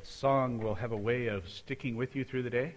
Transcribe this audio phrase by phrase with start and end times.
[0.00, 2.74] That song will have a way of sticking with you through the day.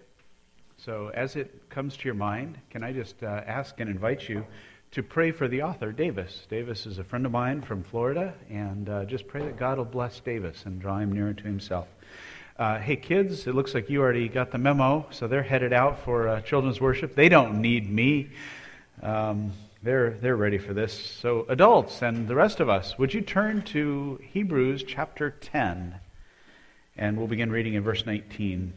[0.76, 4.44] So, as it comes to your mind, can I just uh, ask and invite you
[4.90, 6.46] to pray for the author, Davis?
[6.50, 9.86] Davis is a friend of mine from Florida, and uh, just pray that God will
[9.86, 11.88] bless Davis and draw him nearer to himself.
[12.58, 16.00] Uh, hey, kids, it looks like you already got the memo, so they're headed out
[16.00, 17.14] for uh, children's worship.
[17.14, 18.28] They don't need me.
[19.02, 20.92] Um, they're, they're ready for this.
[20.92, 26.00] So, adults and the rest of us, would you turn to Hebrews chapter 10?
[26.96, 28.72] And we'll begin reading in verse 19.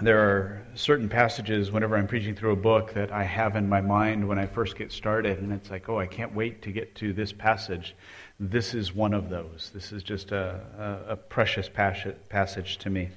[0.00, 3.80] There are certain passages whenever I'm preaching through a book that I have in my
[3.80, 6.94] mind when I first get started, and it's like, oh, I can't wait to get
[6.96, 7.96] to this passage.
[8.38, 9.72] This is one of those.
[9.74, 10.60] This is just a,
[11.08, 13.08] a, a precious passage to me.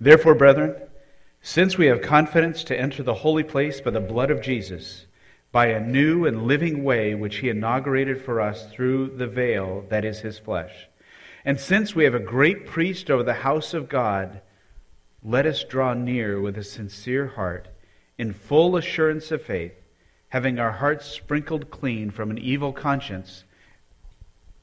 [0.00, 0.74] Therefore, brethren,
[1.42, 5.06] since we have confidence to enter the holy place by the blood of Jesus,
[5.52, 10.04] by a new and living way which he inaugurated for us through the veil that
[10.04, 10.88] is his flesh.
[11.44, 14.42] And since we have a great priest over the house of God,
[15.22, 17.68] let us draw near with a sincere heart,
[18.16, 19.72] in full assurance of faith,
[20.28, 23.44] having our hearts sprinkled clean from an evil conscience,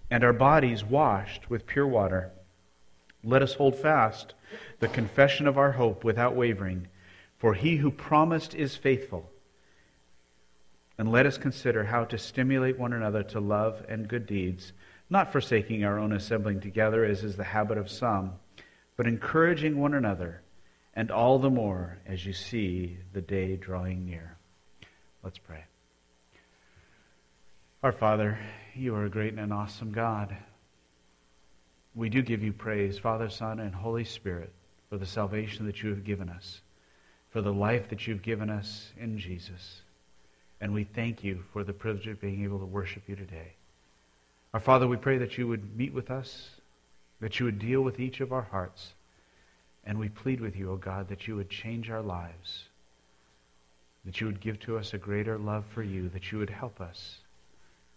[0.09, 2.31] and our bodies washed with pure water.
[3.23, 4.33] Let us hold fast
[4.79, 6.87] the confession of our hope without wavering,
[7.37, 9.29] for he who promised is faithful.
[10.97, 14.73] And let us consider how to stimulate one another to love and good deeds,
[15.09, 18.33] not forsaking our own assembling together, as is the habit of some,
[18.95, 20.41] but encouraging one another,
[20.95, 24.37] and all the more as you see the day drawing near.
[25.23, 25.65] Let's pray.
[27.83, 28.39] Our Father,
[28.73, 30.35] you are a great and an awesome God.
[31.93, 34.51] We do give you praise, Father, Son, and Holy Spirit,
[34.89, 36.61] for the salvation that you have given us,
[37.29, 39.81] for the life that you've given us in Jesus.
[40.59, 43.53] And we thank you for the privilege of being able to worship you today.
[44.53, 46.49] Our Father, we pray that you would meet with us,
[47.19, 48.93] that you would deal with each of our hearts.
[49.83, 52.63] And we plead with you, O oh God, that you would change our lives,
[54.05, 56.81] that you would give to us a greater love for you, that you would help
[56.81, 57.19] us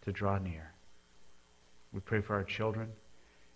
[0.05, 0.71] to draw near.
[1.93, 2.93] We pray for our children,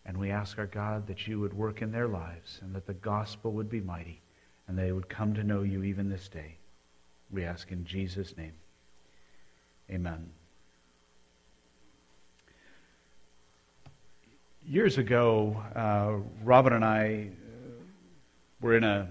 [0.07, 2.95] and we ask our God that you would work in their lives and that the
[2.95, 4.21] gospel would be mighty
[4.67, 6.57] and they would come to know you even this day.
[7.31, 8.55] We ask in Jesus' name.
[9.91, 10.31] Amen.
[14.67, 17.71] Years ago, uh, Robin and I uh,
[18.63, 19.09] were in a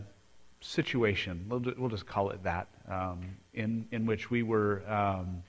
[0.61, 3.21] situation, we'll, just call it that, um,
[3.53, 5.43] in, in which we were um,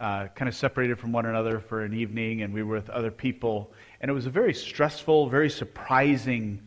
[0.00, 3.10] uh, kind of separated from one another for an evening and we were with other
[3.10, 3.72] people.
[4.00, 6.62] And it was a very stressful, very surprising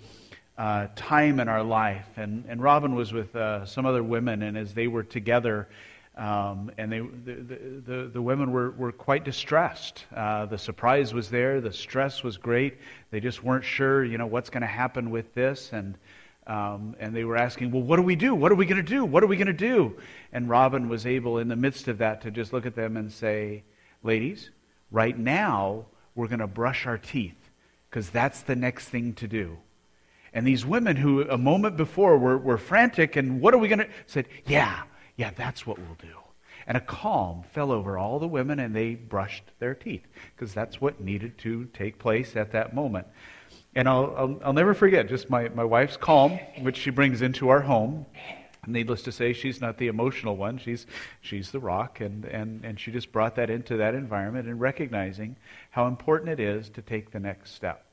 [0.59, 2.07] uh, time in our life.
[2.17, 5.69] And, and Robin was with uh, some other women, and as they were together,
[6.16, 10.03] um, and they, the, the, the, women were, were quite distressed.
[10.14, 12.78] Uh, the surprise was there, the stress was great.
[13.12, 15.72] They just weren't sure, you know, what's going to happen with this.
[15.72, 15.97] And,
[16.46, 18.36] um, and they were asking, well, what do we do?
[18.36, 19.06] What are we going to do?
[19.06, 19.97] What are we going to do?
[20.34, 23.12] And Robin was able, in the midst of that, to just look at them and
[23.12, 23.64] say,
[24.03, 24.50] ladies,
[24.91, 27.50] right now, we're going to brush our teeth
[27.90, 29.58] because that's the next thing to do.
[30.34, 33.80] And these women who a moment before were, were frantic and what are we going
[33.80, 34.84] to, said, yeah,
[35.19, 36.16] yeah, that's what we'll do.
[36.66, 40.80] And a calm fell over all the women, and they brushed their teeth because that's
[40.80, 43.06] what needed to take place at that moment.
[43.75, 47.50] And I'll, I'll, I'll, never forget just my, my wife's calm, which she brings into
[47.50, 48.06] our home.
[48.66, 50.58] Needless to say, she's not the emotional one.
[50.58, 50.88] She's,
[51.19, 52.00] she's the rock.
[52.00, 55.35] And, and, and she just brought that into that environment and recognizing
[55.69, 57.85] how important it is to take the next step.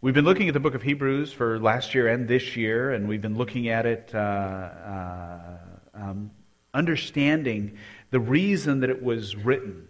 [0.00, 3.06] We've been looking at the book of Hebrews for last year and this year, and
[3.08, 4.10] we've been looking at it.
[4.12, 5.58] Uh, uh,
[5.96, 6.30] um,
[6.74, 7.76] understanding
[8.10, 9.88] the reason that it was written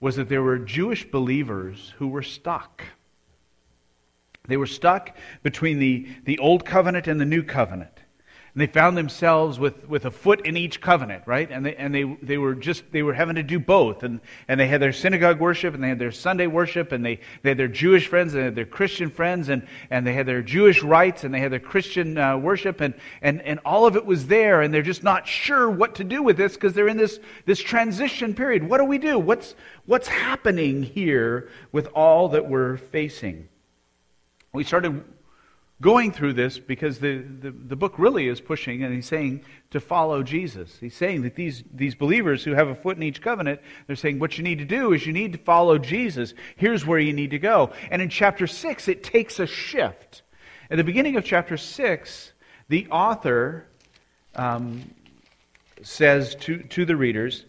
[0.00, 2.82] was that there were Jewish believers who were stuck.
[4.46, 7.93] They were stuck between the, the old covenant and the new covenant.
[8.54, 11.50] And they found themselves with, with a foot in each covenant, right?
[11.50, 14.04] And, they, and they, they were just, they were having to do both.
[14.04, 17.18] And, and they had their synagogue worship and they had their Sunday worship and they,
[17.42, 20.26] they had their Jewish friends and they had their Christian friends and, and they had
[20.26, 23.96] their Jewish rites and they had their Christian uh, worship and, and, and all of
[23.96, 24.62] it was there.
[24.62, 27.58] And they're just not sure what to do with this because they're in this, this
[27.58, 28.62] transition period.
[28.62, 29.18] What do we do?
[29.18, 33.48] What's, what's happening here with all that we're facing?
[34.52, 35.02] We started
[35.84, 39.78] going through this because the, the, the, book really is pushing and he's saying to
[39.78, 40.78] follow Jesus.
[40.80, 44.18] He's saying that these, these believers who have a foot in each covenant, they're saying
[44.18, 46.32] what you need to do is you need to follow Jesus.
[46.56, 47.70] Here's where you need to go.
[47.90, 50.22] And in chapter 6, it takes a shift.
[50.70, 52.32] At the beginning of chapter 6,
[52.70, 53.66] the author
[54.34, 54.90] um,
[55.82, 57.44] says to, to the readers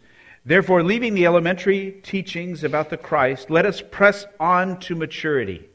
[0.46, 5.70] Therefore, leaving the elementary teachings about the Christ, let us press on to maturity.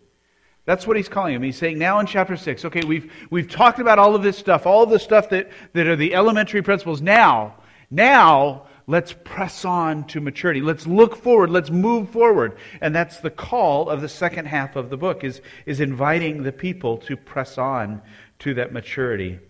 [0.65, 1.43] That's what he's calling him.
[1.43, 4.67] He's saying now in chapter 6, okay, we've, we've talked about all of this stuff,
[4.67, 7.01] all of the stuff that, that are the elementary principles.
[7.01, 7.57] Now,
[7.91, 10.61] now, let's press on to maturity.
[10.61, 11.51] Let's look forward.
[11.51, 12.57] Let's move forward.
[12.81, 16.53] And that's the call of the second half of the book, is, is inviting the
[16.53, 18.03] people to press on
[18.41, 19.41] to that maturity.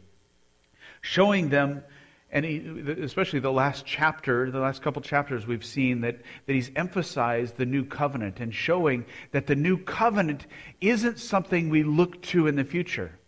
[1.03, 1.83] Showing them
[2.33, 2.59] and he,
[3.03, 7.67] especially the last chapter, the last couple chapters, we've seen that, that he's emphasized the
[7.67, 10.47] new covenant and showing that the new covenant
[10.81, 13.19] isn't something we look to in the future.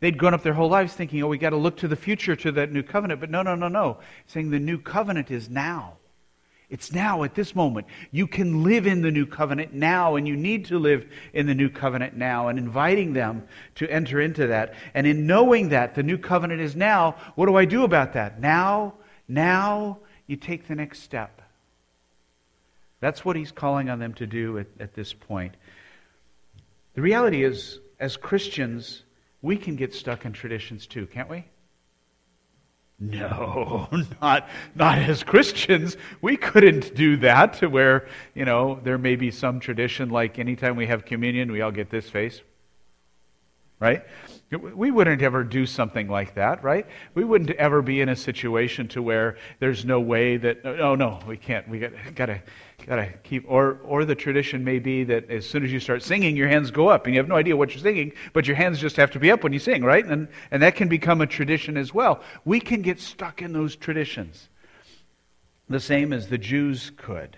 [0.00, 2.34] They'd grown up their whole lives thinking, oh, we got to look to the future
[2.36, 3.20] to that new covenant.
[3.20, 3.98] But no, no, no, no.
[4.26, 5.98] Saying the new covenant is now.
[6.70, 7.88] It's now, at this moment.
[8.12, 11.54] You can live in the new covenant now, and you need to live in the
[11.54, 14.74] new covenant now, and inviting them to enter into that.
[14.94, 18.40] And in knowing that the new covenant is now, what do I do about that?
[18.40, 18.94] Now,
[19.26, 21.42] now, you take the next step.
[23.00, 25.56] That's what he's calling on them to do at, at this point.
[26.94, 29.02] The reality is, as Christians,
[29.42, 31.46] we can get stuck in traditions too, can't we?
[33.00, 33.88] No,
[34.22, 35.96] not, not as Christians.
[36.20, 40.76] We couldn't do that to where, you know, there may be some tradition like anytime
[40.76, 42.42] we have communion, we all get this face.
[43.78, 44.04] Right?
[44.50, 46.86] We wouldn't ever do something like that, right?
[47.14, 51.20] We wouldn't ever be in a situation to where there's no way that oh no,
[51.26, 51.66] we can't.
[51.66, 52.42] We got gotta
[52.86, 56.36] gotta keep or or the tradition may be that as soon as you start singing,
[56.36, 58.78] your hands go up and you have no idea what you're singing, but your hands
[58.78, 60.04] just have to be up when you sing, right?
[60.04, 62.22] And and that can become a tradition as well.
[62.44, 64.48] We can get stuck in those traditions.
[65.68, 67.36] The same as the Jews could.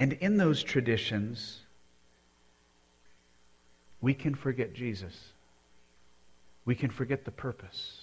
[0.00, 1.60] And in those traditions,
[4.00, 5.32] we can forget Jesus.
[6.64, 8.02] We can forget the purpose.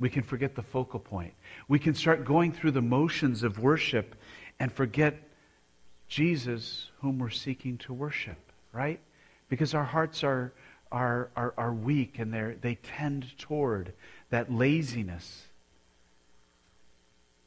[0.00, 1.34] We can forget the focal point.
[1.68, 4.16] We can start going through the motions of worship
[4.58, 5.16] and forget
[6.08, 8.38] Jesus, whom we're seeking to worship,
[8.72, 9.00] right?
[9.48, 10.52] Because our hearts are,
[10.92, 13.92] are, are, are weak and they they tend toward
[14.30, 15.46] that laziness.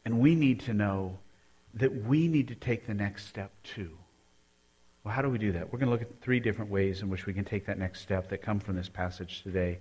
[0.05, 1.19] And we need to know
[1.73, 3.91] that we need to take the next step too.
[5.03, 5.71] Well, how do we do that?
[5.71, 8.01] We're going to look at three different ways in which we can take that next
[8.01, 9.79] step that come from this passage today.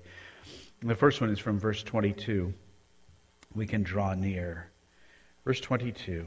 [0.80, 2.52] And the first one is from verse 22.
[3.54, 4.70] We can draw near.
[5.44, 6.26] Verse 22.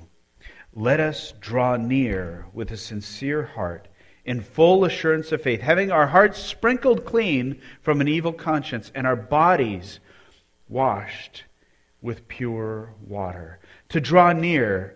[0.74, 3.88] Let us draw near with a sincere heart,
[4.26, 9.08] in full assurance of faith, having our hearts sprinkled clean from an evil conscience and
[9.08, 10.00] our bodies
[10.68, 11.46] washed
[12.02, 13.60] with pure water.
[13.90, 14.96] To draw near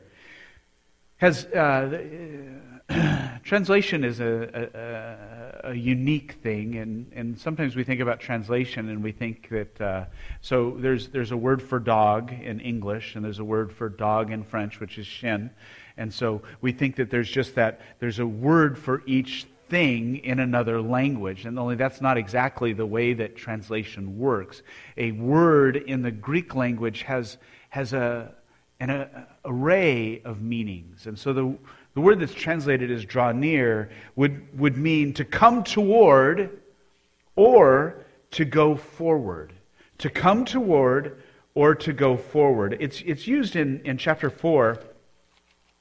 [1.17, 1.45] has.
[1.45, 2.72] Uh,
[3.43, 9.03] translation is a, a, a, unique thing, and, and sometimes we think about translation and
[9.03, 9.81] we think that.
[9.81, 10.05] Uh,
[10.41, 14.31] so there's, there's a word for dog in English, and there's a word for dog
[14.31, 15.49] in French, which is chien.
[15.97, 20.39] And so we think that there's just that, there's a word for each thing in
[20.39, 21.45] another language.
[21.45, 24.61] And only that's not exactly the way that translation works.
[24.97, 27.37] A word in the Greek language has,
[27.69, 28.33] has a,
[28.79, 31.07] an a, array of meanings.
[31.07, 31.57] And so the
[31.93, 36.61] the word that's translated as draw near would, would mean to come toward
[37.35, 39.53] or to go forward.
[39.99, 41.21] To come toward
[41.53, 42.77] or to go forward.
[42.79, 44.79] It's, it's used in, in chapter 4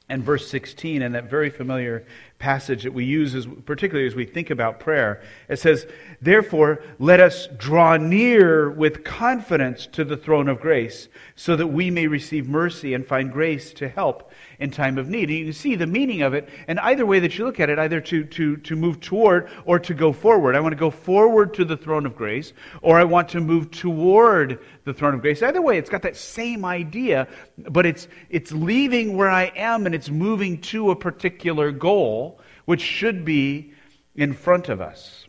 [0.09, 2.05] and verse 16 in that very familiar
[2.43, 5.23] passage that we use, as, particularly as we think about prayer.
[5.49, 5.87] It says,
[6.21, 11.07] Therefore, let us draw near with confidence to the throne of grace,
[11.37, 15.31] so that we may receive mercy and find grace to help in time of need.
[15.31, 17.71] And you can see the meaning of it, and either way that you look at
[17.71, 20.57] it, either to, to, to move toward or to go forward.
[20.57, 23.71] I want to go forward to the throne of grace, or I want to move
[23.71, 25.43] toward the throne of grace.
[25.43, 29.95] Either way, it's got that same idea, but it's, it's leaving where I am and
[29.95, 32.32] it's moving to a particular goal,
[32.65, 33.73] which should be
[34.15, 35.27] in front of us.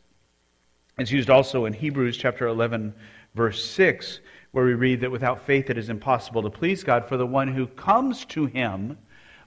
[0.98, 2.94] It's used also in Hebrews chapter 11,
[3.34, 4.20] verse 6,
[4.52, 7.48] where we read that without faith it is impossible to please God, for the one
[7.48, 8.98] who comes to him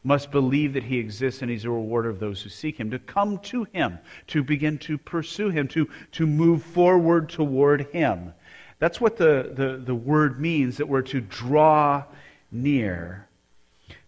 [0.02, 2.98] must believe that he exists and he's a rewarder of those who seek him, to
[2.98, 8.32] come to him, to begin to pursue him, to, to move forward toward him.
[8.78, 12.04] That's what the, the, the word means that we're to draw
[12.52, 13.28] near,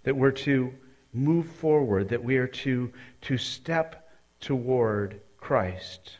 [0.04, 0.73] that we're to
[1.18, 4.10] move forward, that we are to, to step
[4.40, 6.18] toward Christ.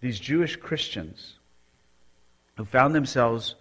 [0.00, 1.34] These Jewish Christians
[2.56, 3.54] who found themselves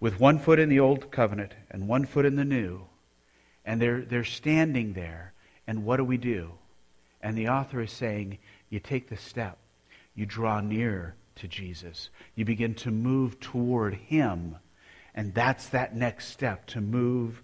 [0.00, 2.88] with one foot in the old covenant and one foot in the new
[3.68, 5.34] and they're, they're standing there.
[5.66, 6.52] And what do we do?
[7.20, 8.38] And the author is saying,
[8.70, 9.58] you take the step.
[10.14, 12.08] You draw near to Jesus.
[12.34, 14.56] You begin to move toward Him.
[15.14, 17.42] And that's that next step to move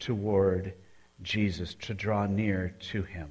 [0.00, 0.74] toward
[1.22, 3.30] Jesus, to draw near to him.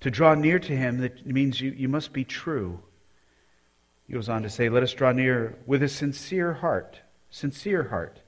[0.00, 2.80] To draw near to him, that means you, you must be true.
[4.06, 7.00] He goes on to say, Let us draw near with a sincere heart.
[7.30, 8.20] Sincere heart.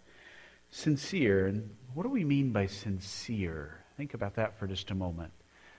[0.70, 1.46] Sincere.
[1.46, 3.82] And what do we mean by sincere?
[3.96, 5.32] Think about that for just a moment.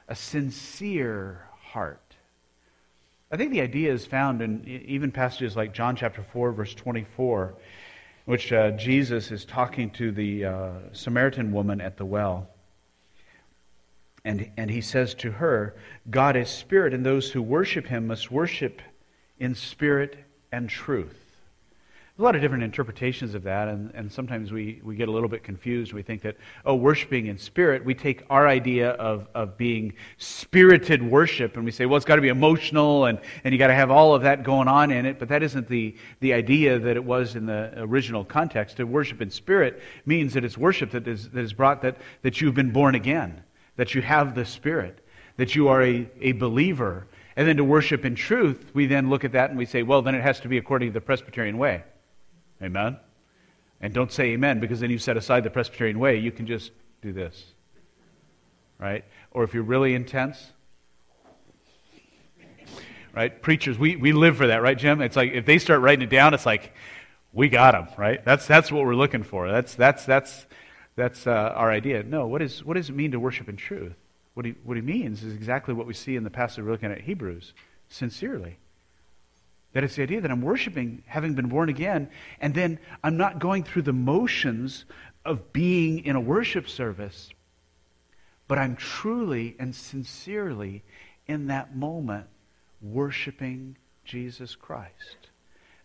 [0.08, 2.16] A sincere heart.
[3.32, 7.56] I think the idea is found in even passages like John chapter 4, verse 24,
[8.26, 12.50] which uh, Jesus is talking to the uh, Samaritan woman at the well.
[14.26, 15.76] And, and he says to her,
[16.10, 18.82] God is spirit, and those who worship him must worship
[19.38, 20.18] in spirit
[20.52, 21.20] and truth.
[22.20, 25.28] A lot of different interpretations of that, and, and sometimes we, we get a little
[25.28, 25.94] bit confused.
[25.94, 31.02] We think that, oh, worshiping in spirit, we take our idea of, of being spirited
[31.02, 33.74] worship, and we say, well, it's got to be emotional, and, and you got to
[33.74, 36.96] have all of that going on in it, but that isn't the, the idea that
[36.96, 38.78] it was in the original context.
[38.78, 42.40] To worship in spirit means that it's worship that is, that is brought that, that
[42.40, 43.44] you've been born again,
[43.76, 45.00] that you have the Spirit,
[45.38, 47.08] that you are a, a believer.
[47.36, 50.02] And then to worship in truth, we then look at that and we say, well,
[50.02, 51.84] then it has to be according to the Presbyterian way.
[52.62, 52.98] Amen?
[53.82, 56.18] And don't say amen because then you set aside the Presbyterian way.
[56.18, 57.44] You can just do this.
[58.80, 59.04] Right?
[59.32, 60.52] Or if you're really intense,
[63.14, 63.42] right?
[63.42, 65.02] Preachers, we, we live for that, right, Jim?
[65.02, 66.74] It's like if they start writing it down, it's like,
[67.32, 68.24] we got them, right?
[68.24, 69.52] That's, that's what we're looking for.
[69.52, 70.46] That's, that's, that's,
[70.96, 72.04] that's uh, our idea.
[72.04, 73.94] No, what, is, what does it mean to worship in truth?
[74.34, 76.92] What he, what he means is exactly what we see in the passage we're looking
[76.92, 77.54] at Hebrews
[77.88, 78.58] sincerely.
[79.74, 82.10] That it's the idea that I'm worshiping having been born again,
[82.40, 84.86] and then I'm not going through the motions
[85.26, 87.30] of being in a worship service,
[88.48, 90.84] but I'm truly and sincerely
[91.28, 92.28] in that moment
[92.82, 95.30] worshiping Jesus Christ.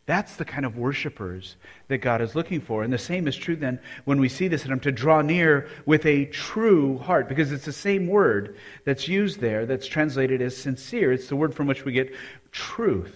[0.09, 1.57] That's the kind of worshipers
[1.89, 2.83] that God is looking for.
[2.83, 5.69] And the same is true then when we see this, and I'm to draw near
[5.85, 10.57] with a true heart, because it's the same word that's used there that's translated as
[10.57, 11.13] sincere.
[11.13, 12.15] It's the word from which we get
[12.53, 13.15] truth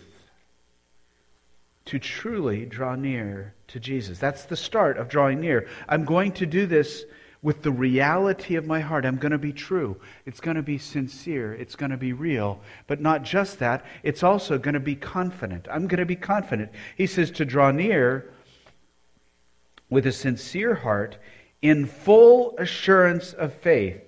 [1.87, 4.19] to truly draw near to Jesus.
[4.19, 5.69] That's the start of drawing near.
[5.89, 7.07] I'm going to do this
[7.43, 9.05] with the reality of my heart.
[9.05, 9.97] I'm going to be true.
[10.27, 11.55] It's going to be sincere.
[11.55, 12.61] It's going to be real.
[12.87, 15.67] But not just that, it's also going to be confident.
[15.71, 16.71] I'm going to be confident.
[16.97, 18.33] He says to draw near
[19.91, 21.17] with a sincere heart
[21.61, 24.01] in full assurance of faith.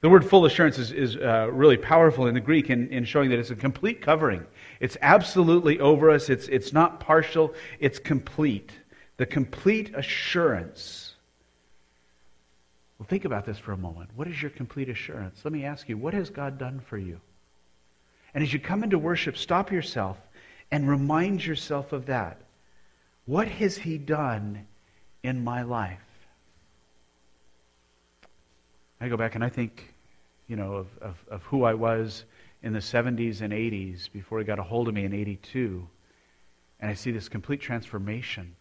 [0.00, 3.30] The word full assurance is, is uh, really powerful in the Greek in, in showing
[3.30, 4.46] that it's a complete covering.
[4.80, 6.30] It's absolutely over us.
[6.30, 8.72] It's, it's not partial, it's complete.
[9.18, 11.09] The complete assurance.
[13.00, 14.10] Well, think about this for a moment.
[14.14, 15.40] What is your complete assurance?
[15.42, 17.18] Let me ask you, what has God done for you?
[18.34, 20.18] And as you come into worship, stop yourself
[20.70, 22.42] and remind yourself of that.
[23.24, 24.66] What has He done
[25.22, 25.98] in my life?
[29.00, 29.94] I go back and I think,
[30.46, 32.26] you know, of, of, of who I was
[32.62, 35.88] in the 70s and 80s before he got a hold of me in 82.
[36.80, 38.56] And I see this complete transformation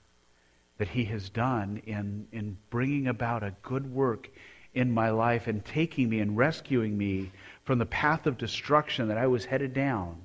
[0.80, 4.30] that he has done in, in bringing about a good work
[4.74, 7.32] in my life and taking me and rescuing me
[7.66, 10.22] from the path of destruction that I was headed down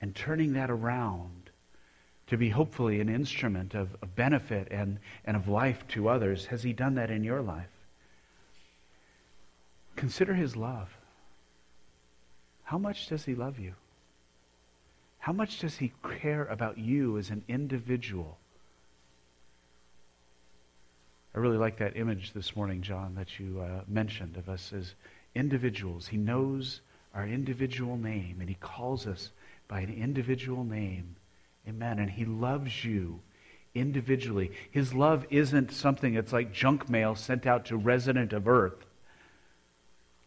[0.00, 1.50] and turning that around
[2.26, 6.46] to be hopefully an instrument of, of benefit and, and of life to others.
[6.46, 7.70] Has he done that in your life?
[9.94, 10.88] Consider his love.
[12.64, 13.74] How much does he love you?
[15.18, 18.39] How much does he care about you as an individual?
[21.34, 24.94] I really like that image this morning, John, that you uh, mentioned of us as
[25.34, 26.08] individuals.
[26.08, 26.80] He knows
[27.14, 29.30] our individual name, and he calls us
[29.68, 31.16] by an individual name.
[31.68, 32.00] Amen.
[32.00, 33.20] And he loves you
[33.74, 34.50] individually.
[34.70, 38.84] His love isn't something that's like junk mail sent out to resident of earth.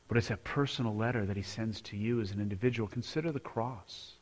[0.07, 2.87] But it's a personal letter that he sends to you as an individual.
[2.87, 4.13] Consider the cross.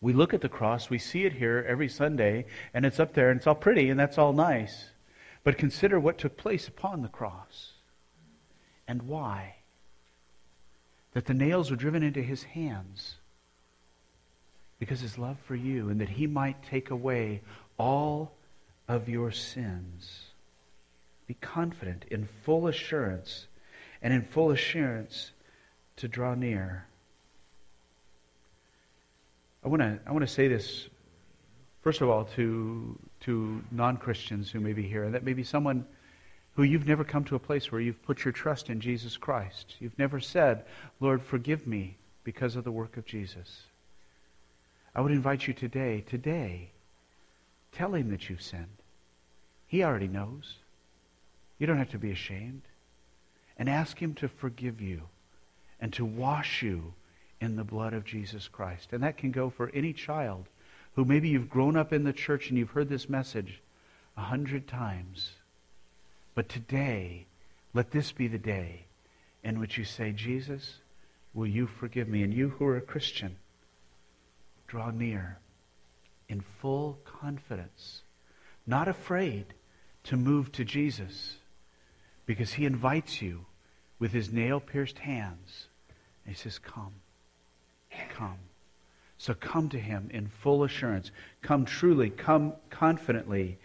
[0.00, 3.30] We look at the cross, we see it here every Sunday, and it's up there,
[3.30, 4.90] and it's all pretty, and that's all nice.
[5.44, 7.72] But consider what took place upon the cross
[8.88, 9.56] and why.
[11.12, 13.16] That the nails were driven into his hands
[14.78, 17.42] because his love for you, and that he might take away
[17.78, 18.32] all
[18.88, 20.30] of your sins.
[21.26, 23.46] Be confident in full assurance
[24.02, 25.32] and in full assurance
[25.96, 26.86] to draw near.
[29.64, 30.88] I want to I want to say this
[31.82, 35.86] first of all to to non-Christians who may be here and that may be someone
[36.54, 39.76] who you've never come to a place where you've put your trust in Jesus Christ.
[39.78, 40.64] You've never said,
[40.98, 43.66] "Lord, forgive me because of the work of Jesus."
[44.94, 46.70] I would invite you today, today,
[47.72, 48.66] tell him that you've sinned.
[49.68, 50.58] He already knows.
[51.58, 52.62] You don't have to be ashamed.
[53.60, 55.02] and ask Him to forgive you
[55.80, 56.94] and to wash you
[57.40, 58.92] in the blood of Jesus Christ.
[58.92, 60.46] And that can go for any child
[60.94, 63.62] who maybe you've grown up in the church and you've heard this message
[64.16, 65.32] a hundred times.
[66.34, 67.26] But today,
[67.72, 68.86] let this be the day
[69.42, 70.78] in which you say, Jesus,
[71.32, 72.22] will you forgive me?
[72.22, 73.36] And you who are a Christian,
[74.66, 75.38] draw near
[76.28, 78.02] in full confidence,
[78.66, 79.46] not afraid
[80.04, 81.36] to move to Jesus,
[82.26, 83.46] because he invites you
[83.98, 85.66] with his nail pierced hands.
[86.24, 86.94] And he says, Come,
[88.14, 88.38] come.
[89.18, 91.10] So come to him in full assurance.
[91.42, 93.58] Come truly, come confidently,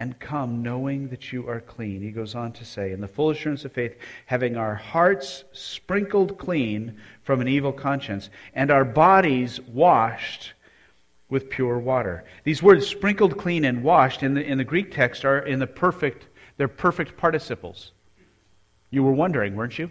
[0.00, 2.02] and come knowing that you are clean.
[2.02, 3.96] He goes on to say, in the full assurance of faith,
[4.26, 10.54] having our hearts sprinkled clean from an evil conscience, and our bodies washed
[11.28, 12.24] with pure water.
[12.44, 15.66] These words, sprinkled clean and washed, in the, in the Greek text are in the
[15.66, 17.92] perfect, they're perfect participles.
[18.90, 19.90] You were wondering, weren't you?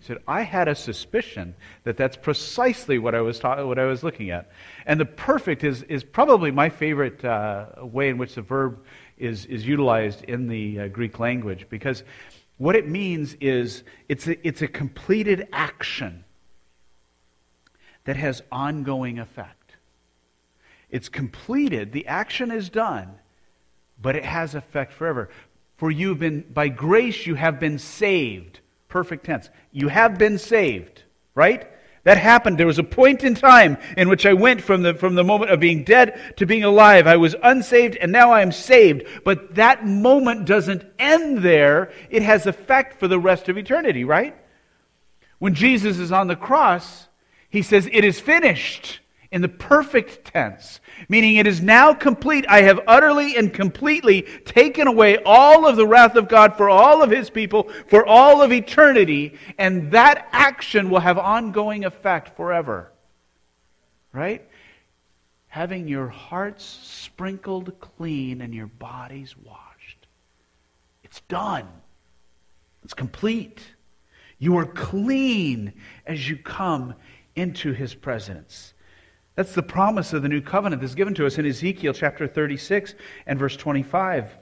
[0.00, 1.54] He said, I had a suspicion
[1.84, 4.50] that that's precisely what I was, ta- what I was looking at.
[4.86, 8.82] And the perfect is, is probably my favorite uh, way in which the verb
[9.18, 12.02] is, is utilized in the uh, Greek language because
[12.56, 16.24] what it means is it's a, it's a completed action
[18.04, 19.76] that has ongoing effect.
[20.88, 23.16] It's completed, the action is done,
[24.00, 25.28] but it has effect forever.
[25.76, 28.60] For you've been, by grace, you have been saved.
[28.90, 29.48] Perfect tense.
[29.72, 31.04] You have been saved,
[31.34, 31.66] right?
[32.02, 32.58] That happened.
[32.58, 35.50] There was a point in time in which I went from the, from the moment
[35.50, 37.06] of being dead to being alive.
[37.06, 39.06] I was unsaved and now I am saved.
[39.24, 41.92] But that moment doesn't end there.
[42.10, 44.34] It has effect for the rest of eternity, right?
[45.38, 47.08] When Jesus is on the cross,
[47.48, 49.00] he says, It is finished
[49.32, 52.44] in the perfect tense, meaning it is now complete.
[52.48, 57.02] I have utterly and completely taken away all of the wrath of God for all
[57.02, 62.90] of his people for all of eternity, and that action will have ongoing effect forever.
[64.12, 64.46] Right?
[65.46, 70.06] Having your hearts sprinkled clean and your bodies washed.
[71.04, 71.68] It's done.
[72.82, 73.60] It's complete.
[74.38, 75.72] You are clean
[76.06, 76.94] as you come
[77.36, 78.74] into his presence.
[79.40, 82.94] That's the promise of the new covenant that's given to us in Ezekiel chapter 36
[83.26, 84.36] and verse 25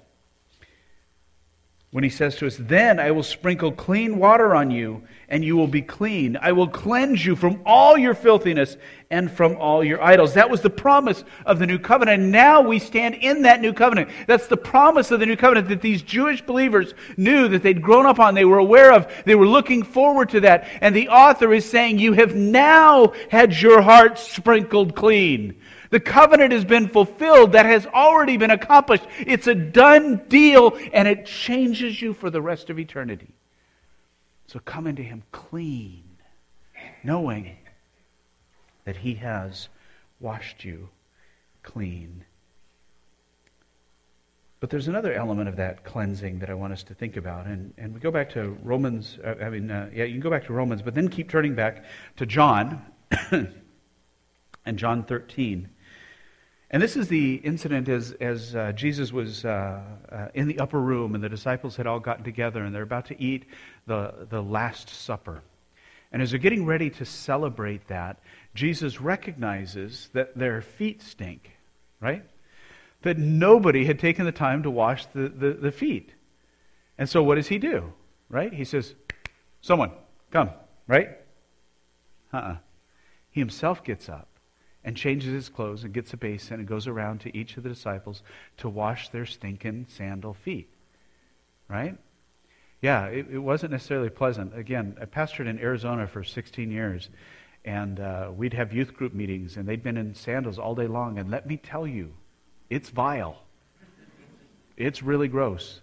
[1.90, 5.56] when he says to us, Then I will sprinkle clean water on you, and you
[5.56, 6.36] will be clean.
[6.40, 8.76] I will cleanse you from all your filthiness
[9.10, 10.34] and from all your idols.
[10.34, 12.24] That was the promise of the new covenant.
[12.24, 14.10] Now we stand in that new covenant.
[14.26, 18.04] That's the promise of the new covenant that these Jewish believers knew that they'd grown
[18.04, 20.68] up on, they were aware of, they were looking forward to that.
[20.82, 25.58] And the author is saying, You have now had your heart sprinkled clean.
[25.90, 27.52] The covenant has been fulfilled.
[27.52, 29.04] That has already been accomplished.
[29.18, 33.34] It's a done deal, and it changes you for the rest of eternity.
[34.46, 36.04] So come into Him clean,
[37.02, 37.56] knowing
[38.84, 39.68] that He has
[40.20, 40.88] washed you
[41.62, 42.24] clean.
[44.60, 47.46] But there's another element of that cleansing that I want us to think about.
[47.46, 50.30] And, and we go back to Romans, uh, I mean, uh, yeah, you can go
[50.30, 51.84] back to Romans, but then keep turning back
[52.16, 52.82] to John
[53.30, 55.68] and John 13.
[56.70, 59.80] And this is the incident as, as uh, Jesus was uh,
[60.12, 63.06] uh, in the upper room and the disciples had all gotten together and they're about
[63.06, 63.46] to eat
[63.86, 65.42] the, the Last Supper.
[66.12, 68.18] And as they're getting ready to celebrate that,
[68.54, 71.50] Jesus recognizes that their feet stink,
[72.00, 72.22] right?
[73.02, 76.12] That nobody had taken the time to wash the, the, the feet.
[76.98, 77.92] And so what does he do,
[78.28, 78.52] right?
[78.52, 78.94] He says,
[79.60, 79.92] Someone,
[80.30, 80.50] come,
[80.86, 81.16] right?
[82.32, 82.52] Uh uh-uh.
[82.52, 82.56] uh
[83.30, 84.27] He himself gets up
[84.84, 87.68] and changes his clothes and gets a basin and goes around to each of the
[87.68, 88.22] disciples
[88.58, 90.70] to wash their stinking sandal feet.
[91.68, 91.98] Right?
[92.80, 94.56] Yeah, it, it wasn't necessarily pleasant.
[94.56, 97.10] Again, I pastored in Arizona for 16 years,
[97.64, 101.18] and uh, we'd have youth group meetings, and they'd been in sandals all day long.
[101.18, 102.12] And let me tell you,
[102.70, 103.42] it's vile.
[104.76, 105.80] It's really gross.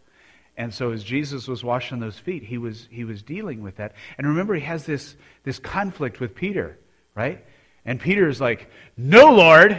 [0.57, 3.93] And so as Jesus was washing those feet, he was, he was dealing with that.
[4.17, 6.79] And remember, he has this, this conflict with Peter,
[7.13, 7.45] right?
[7.85, 9.77] And Peter is like, No, Lord,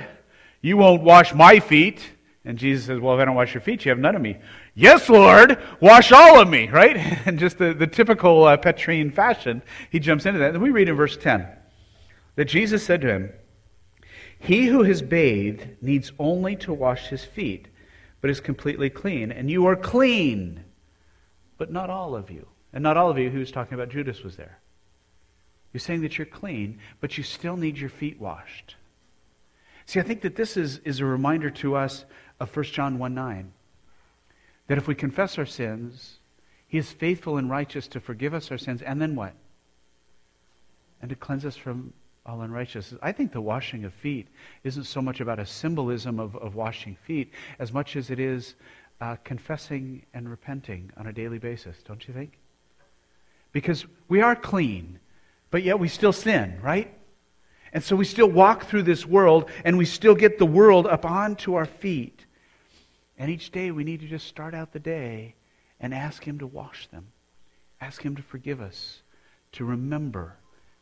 [0.63, 2.01] you won't wash my feet.
[2.45, 4.37] And Jesus says, Well, if I don't wash your feet, you have none of me.
[4.75, 6.97] Yes, Lord, wash all of me, right?
[7.27, 10.55] And just the, the typical uh, Petrine fashion, he jumps into that.
[10.55, 11.47] And we read in verse 10
[12.37, 13.33] that Jesus said to him,
[14.39, 17.67] He who has bathed needs only to wash his feet,
[18.21, 19.33] but is completely clean.
[19.33, 20.63] And you are clean,
[21.59, 22.47] but not all of you.
[22.73, 24.61] And not all of you, he was talking about Judas was there.
[25.77, 28.77] You're saying that you're clean, but you still need your feet washed.
[29.85, 32.07] See, I think that this is, is a reminder to us
[32.41, 33.53] of 1 John 1 9.
[34.69, 36.17] That if we confess our sins,
[36.67, 39.35] He is faithful and righteous to forgive us our sins, and then what?
[41.03, 41.93] And to cleanse us from
[42.25, 42.99] all unrighteousness.
[43.03, 44.29] I think the washing of feet
[44.65, 48.55] isn't so much about a symbolism of, of washing feet as much as it is
[49.03, 52.39] uh, confessing and repenting on a daily basis, don't you think?
[53.53, 55.01] Because we are clean,
[55.57, 56.95] but yet we still sin, right?
[57.73, 61.07] And so we still walk through this world and we still get the world up
[61.07, 62.27] onto our feet.
[63.17, 65.35] And each day we need to just start out the day
[65.81, 67.07] and ask Him to wash them,
[67.81, 69.01] ask Him to forgive us,
[69.53, 70.37] to remember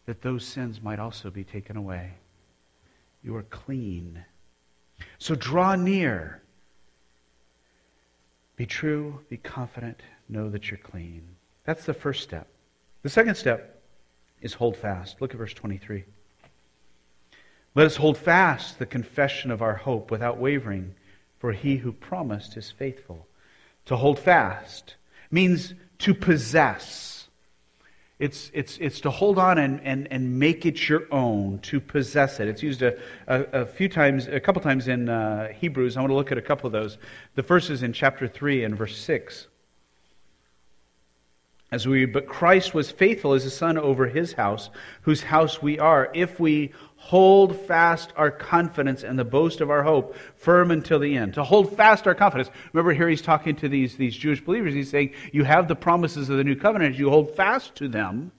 [0.07, 2.11] that those sins might also be taken away.
[3.23, 4.25] You are clean.
[5.21, 6.43] So draw near.
[8.57, 11.23] Be true, be confident, know that you're clean.
[11.63, 12.49] That's the first step.
[13.05, 13.74] The second step
[14.41, 15.21] is hold fast.
[15.21, 16.05] Look at verse 23.
[17.75, 20.95] Let us hold fast the confession of our hope without wavering,
[21.39, 23.27] for he who promised is faithful.
[23.87, 24.95] To hold fast
[25.31, 27.29] means to possess.
[28.21, 32.39] It's, it's, it's to hold on and, and, and make it your own, to possess
[32.39, 32.47] it.
[32.47, 35.97] It's used a, a, a few times, a couple times in uh, Hebrews.
[35.97, 36.99] I want to look at a couple of those.
[37.35, 39.49] The first is in chapter 3 and verse 6.
[41.73, 44.71] As we, but Christ was faithful as a son over his house,
[45.03, 49.83] whose house we are, if we hold fast our confidence and the boast of our
[49.83, 51.35] hope firm until the end.
[51.35, 52.49] To hold fast our confidence.
[52.73, 54.73] Remember here he's talking to these, these Jewish believers.
[54.73, 56.97] He's saying, You have the promises of the new covenant.
[56.97, 58.33] You hold fast to them,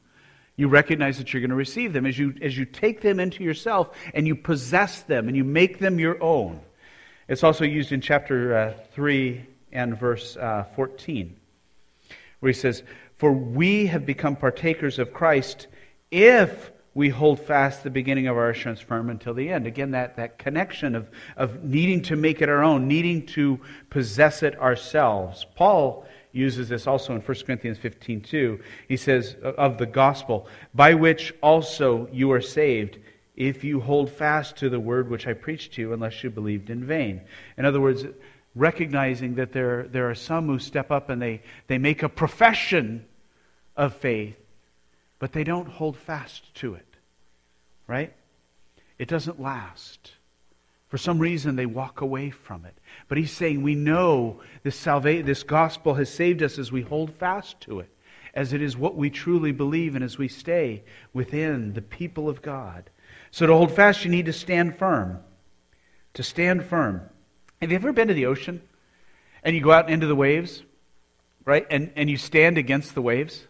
[0.56, 2.06] you recognize that you're going to receive them.
[2.06, 5.80] As you, as you take them into yourself and you possess them and you make
[5.80, 6.60] them your own.
[7.28, 11.36] It's also used in chapter uh, 3 and verse uh, 14,
[12.40, 12.84] where he says,
[13.18, 15.68] for we have become partakers of Christ
[16.12, 19.68] if we hold fast the beginning of our assurance firm until the end.
[19.68, 24.44] Again, that, that connection of, of needing to make it our own, needing to possess
[24.44, 25.46] it ourselves.
[25.56, 28.60] Paul uses this also in 1 Corinthians 15 2.
[28.88, 32.98] He says, of the gospel, by which also you are saved,
[33.36, 36.70] if you hold fast to the word which I preached to you, unless you believed
[36.70, 37.22] in vain.
[37.58, 38.06] In other words,
[38.56, 43.06] recognizing that there, there are some who step up and they, they make a profession
[43.76, 44.38] of faith,
[45.20, 46.88] but they don't hold fast to it.
[47.88, 48.14] Right?
[48.98, 50.14] It doesn't last.
[50.88, 52.78] For some reason, they walk away from it.
[53.10, 57.14] But he's saying we know this, salva- this gospel has saved us as we hold
[57.16, 57.90] fast to it,
[58.34, 62.42] as it is what we truly believe, and as we stay within the people of
[62.42, 62.90] God.
[63.32, 65.20] So to hold fast, you need to stand firm.
[66.14, 67.02] To stand firm.
[67.62, 68.62] Have you ever been to the ocean
[69.44, 70.64] and you go out into the waves,
[71.46, 71.66] right?
[71.70, 73.48] And, and you stand against the waves?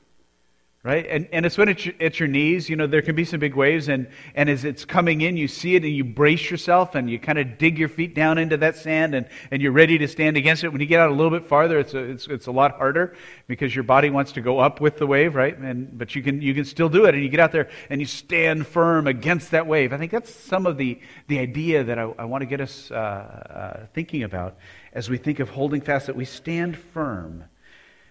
[0.86, 1.08] Right?
[1.10, 3.40] And, and it's when it's your, at your knees, you know, there can be some
[3.40, 6.94] big waves, and, and as it's coming in, you see it and you brace yourself
[6.94, 9.98] and you kind of dig your feet down into that sand and, and you're ready
[9.98, 10.70] to stand against it.
[10.70, 13.16] When you get out a little bit farther, it's a, it's, it's a lot harder
[13.48, 15.58] because your body wants to go up with the wave, right?
[15.58, 18.00] And, but you can, you can still do it, and you get out there and
[18.00, 19.92] you stand firm against that wave.
[19.92, 22.92] I think that's some of the, the idea that I, I want to get us
[22.92, 24.58] uh, uh, thinking about
[24.94, 27.44] as we think of holding fast, that we stand firm.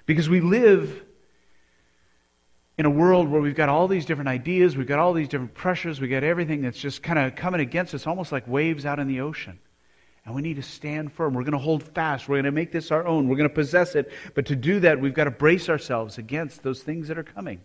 [0.06, 1.04] Because we live
[2.76, 5.54] in a world where we've got all these different ideas, we've got all these different
[5.54, 8.98] pressures, we've got everything that's just kind of coming against us, almost like waves out
[8.98, 9.58] in the ocean.
[10.24, 11.34] And we need to stand firm.
[11.34, 12.28] We're going to hold fast.
[12.28, 13.28] We're going to make this our own.
[13.28, 14.10] We're going to possess it.
[14.34, 17.60] But to do that, we've got to brace ourselves against those things that are coming.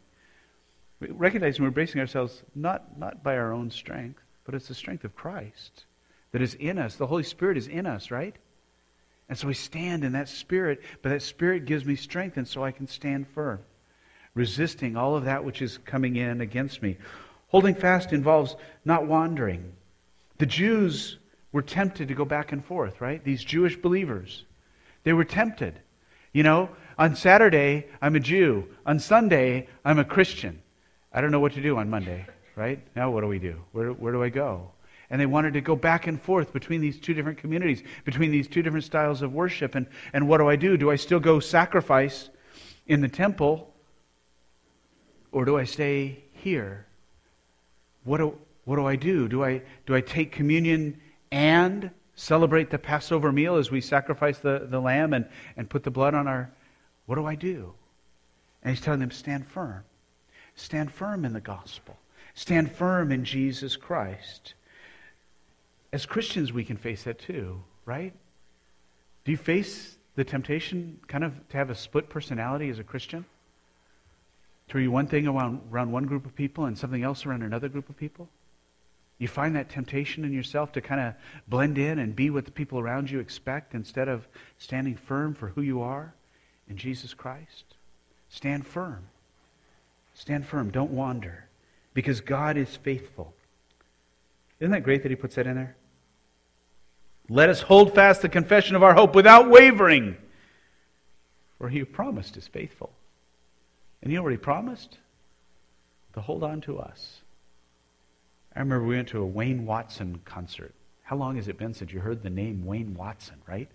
[1.00, 5.16] Recognizing we're bracing ourselves not, not by our own strength, but it's the strength of
[5.16, 5.86] Christ
[6.34, 6.98] that is in us.
[6.98, 8.36] The Holy Spirit is in us, right?
[9.30, 12.64] And so we stand in that Spirit, but that Spirit gives me strength, and so
[12.64, 13.60] I can stand firm
[14.40, 16.98] resisting all of that which is coming in against me.
[17.50, 19.74] Holding fast involves not wandering.
[20.38, 21.18] The Jews
[21.52, 23.22] were tempted to go back and forth, right?
[23.22, 24.46] These Jewish believers.
[25.04, 25.78] They were tempted.
[26.32, 28.66] You know, on Saturday, I'm a Jew.
[28.86, 30.62] On Sunday, I'm a Christian.
[31.12, 32.26] I don't know what to do on Monday,
[32.56, 32.80] right?
[32.96, 33.60] Now, what do we do?
[33.74, 34.72] Where, where do I go?
[35.10, 38.48] And they wanted to go back and forth between these two different communities, between these
[38.48, 39.76] two different styles of worship.
[39.76, 40.78] And, and what do I do?
[40.78, 42.30] Do I still go sacrifice
[42.88, 43.74] in the temple
[45.32, 46.86] or do I stay here?
[48.04, 49.28] What do, what do I do?
[49.28, 51.00] Do I, do I take communion
[51.32, 55.92] and celebrate the Passover meal as we sacrifice the, the lamb and, and put the
[55.92, 56.52] blood on our.
[57.06, 57.74] What do I do?
[58.62, 59.84] And he's telling them, stand firm.
[60.56, 61.98] Stand firm in the gospel.
[62.34, 64.54] Stand firm in Jesus Christ.
[65.94, 68.14] As Christians, we can face that too, right?
[69.24, 73.26] Do you face the temptation kind of to have a split personality as a Christian?
[74.70, 77.70] To be one thing around, around one group of people and something else around another
[77.70, 78.30] group of people?
[79.18, 81.14] You find that temptation in yourself to kind of
[81.48, 84.28] blend in and be what the people around you expect instead of
[84.58, 86.14] standing firm for who you are
[86.70, 87.66] in Jesus Christ?
[88.30, 89.08] Stand firm.
[90.14, 90.72] Stand firm.
[90.72, 91.46] Don't wander.
[91.94, 93.34] Because God is faithful.
[94.60, 95.76] Isn't that great that he puts that in there?
[97.30, 100.16] Let us hold fast the confession of our hope without wavering.
[101.58, 102.92] For he who promised is faithful.
[104.02, 104.98] And you he promised?
[106.14, 107.22] To hold on to us.
[108.56, 110.74] I remember we went to a Wayne Watson concert.
[111.04, 113.70] How long has it been since you heard the name Wayne Watson, right?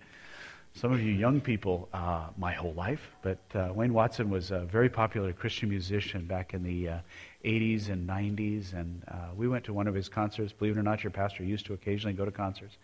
[0.75, 4.61] Some of you young people, uh, my whole life, but uh, Wayne Watson was a
[4.61, 6.99] very popular Christian musician back in the uh,
[7.45, 10.53] 80s and 90s, and uh, we went to one of his concerts.
[10.53, 12.77] Believe it or not, your pastor used to occasionally go to concerts.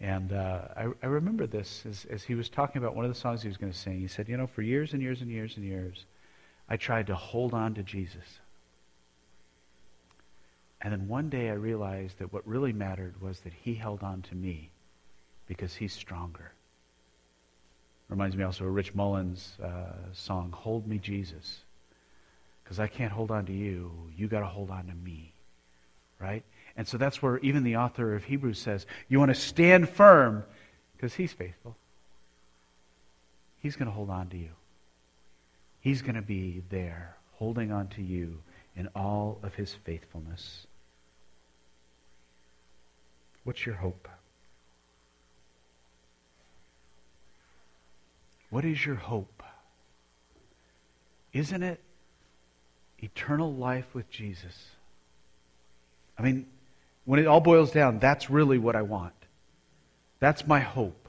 [0.00, 3.18] And uh, I, I, remember this as, as he was talking about one of the
[3.18, 3.98] songs he was going to sing.
[3.98, 6.04] He said, You know, for years and years and years and years,
[6.68, 8.40] I tried to hold on to Jesus.
[10.80, 14.22] And then one day I realized that what really mattered was that he held on
[14.22, 14.70] to me
[15.48, 16.52] because he's stronger.
[18.08, 21.60] Reminds me also of Rich Mullins' uh, song, Hold Me, Jesus.
[22.62, 23.90] Because I can't hold on to you.
[24.16, 25.32] You got to hold on to me.
[26.20, 26.44] Right?
[26.76, 30.44] And so that's where even the author of Hebrews says, you want to stand firm
[30.96, 31.76] because he's faithful.
[33.60, 34.50] He's going to hold on to you.
[35.86, 38.38] He's going to be there holding on to you
[38.74, 40.66] in all of his faithfulness.
[43.44, 44.08] What's your hope?
[48.50, 49.44] What is your hope?
[51.32, 51.78] Isn't it
[52.98, 54.70] eternal life with Jesus?
[56.18, 56.48] I mean,
[57.04, 59.14] when it all boils down, that's really what I want.
[60.18, 61.08] That's my hope.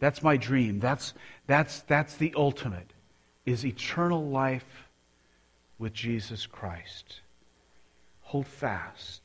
[0.00, 0.80] That's my dream.
[0.80, 1.12] That's,
[1.46, 2.93] that's, that's the ultimate,
[3.46, 4.88] is eternal life
[5.78, 7.20] with Jesus Christ.
[8.22, 9.22] Hold fast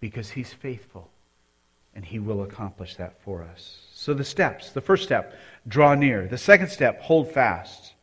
[0.00, 1.10] because he's faithful
[1.94, 3.86] and he will accomplish that for us.
[3.94, 5.34] So the steps the first step,
[5.66, 6.26] draw near.
[6.26, 7.94] The second step, hold fast.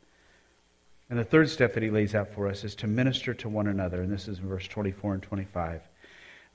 [1.10, 3.68] And the third step that he lays out for us is to minister to one
[3.68, 4.02] another.
[4.02, 5.82] And this is in verse 24 and 25.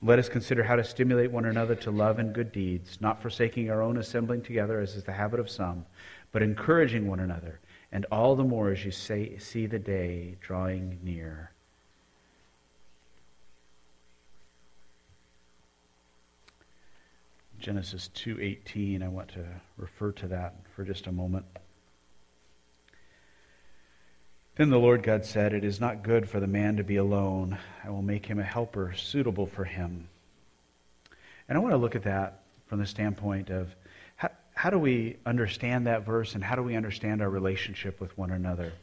[0.01, 3.69] Let us consider how to stimulate one another to love and good deeds, not forsaking
[3.69, 5.85] our own assembling together, as is the habit of some,
[6.31, 7.59] but encouraging one another,
[7.91, 11.51] and all the more as you say, see the day drawing near.
[17.59, 19.03] Genesis 2:18.
[19.03, 19.45] I want to
[19.77, 21.45] refer to that for just a moment.
[24.55, 27.57] Then the Lord God said, It is not good for the man to be alone.
[27.83, 30.09] I will make him a helper suitable for him.
[31.47, 33.73] And I want to look at that from the standpoint of
[34.59, 38.29] how, do we understand that verse and how do we understand our relationship with one
[38.31, 38.73] another?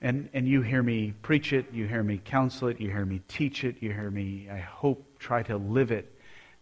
[0.00, 3.20] And, and you hear me preach it, you hear me counsel it, you hear me
[3.26, 6.16] teach it, you hear me, I hope, try to live it,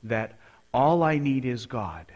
[0.05, 0.39] that
[0.73, 2.07] all I need is God.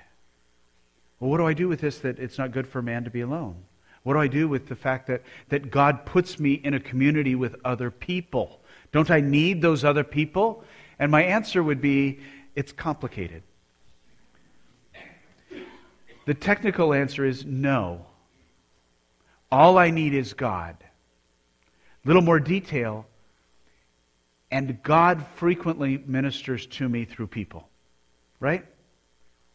[1.21, 3.21] Well, what do I do with this that it's not good for man to be
[3.21, 3.57] alone?
[4.03, 7.35] What do I do with the fact that, that God puts me in a community
[7.35, 8.63] with other people?
[8.93, 10.65] Don't I need those other people?
[10.99, 12.21] And my answer would be
[12.57, 13.43] it's complicated.
[16.25, 18.07] The technical answer is no.
[19.51, 20.77] All I need is God.
[20.81, 23.07] A little more detail,
[24.51, 27.69] and God frequently ministers to me through people.
[28.41, 28.65] Right?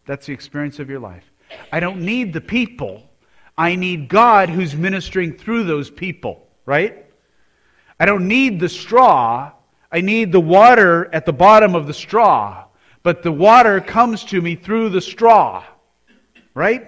[0.06, 1.24] That's the experience of your life.
[1.72, 3.10] I don't need the people.
[3.58, 6.48] I need God who's ministering through those people.
[6.66, 7.06] Right?
[8.00, 9.52] I don't need the straw.
[9.92, 12.66] I need the water at the bottom of the straw.
[13.04, 15.64] But the water comes to me through the straw.
[16.58, 16.88] Right?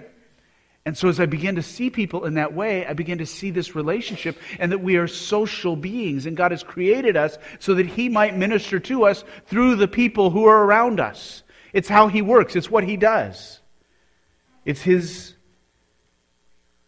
[0.86, 3.52] And so, as I begin to see people in that way, I begin to see
[3.52, 7.86] this relationship and that we are social beings, and God has created us so that
[7.86, 11.44] He might minister to us through the people who are around us.
[11.74, 13.60] It's how he works, it's what he does.
[14.66, 15.36] It's his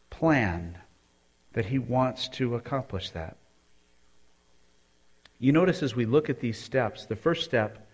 [0.10, 0.78] plan
[1.54, 3.38] that he wants to accomplish that.
[5.39, 7.88] You notice as we look at these steps, the first step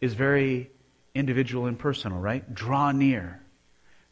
[0.00, 0.70] is very
[1.14, 2.54] individual and personal, right?
[2.54, 3.40] Draw near.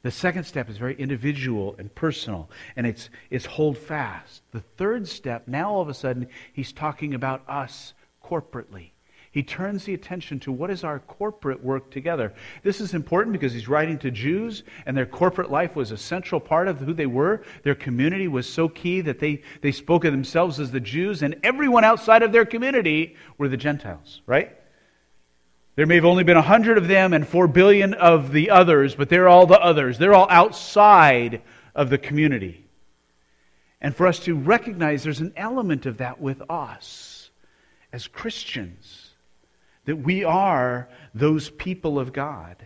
[0.02, 4.42] The second step is very individual and personal, and it's, it's hold fast.
[4.52, 8.90] The third step, now all of a sudden, he's talking about us corporately.
[9.30, 12.32] He turns the attention to what is our corporate work together.
[12.62, 16.40] This is important because he's writing to Jews, and their corporate life was a central
[16.40, 17.42] part of who they were.
[17.64, 21.36] Their community was so key that they, they spoke of themselves as the Jews, and
[21.42, 24.56] everyone outside of their community were the Gentiles, right?
[25.78, 28.96] There may have only been a hundred of them and four billion of the others,
[28.96, 29.96] but they're all the others.
[29.96, 31.40] They're all outside
[31.72, 32.66] of the community.
[33.80, 37.30] And for us to recognize there's an element of that with us
[37.92, 39.10] as Christians
[39.84, 42.56] that we are those people of God.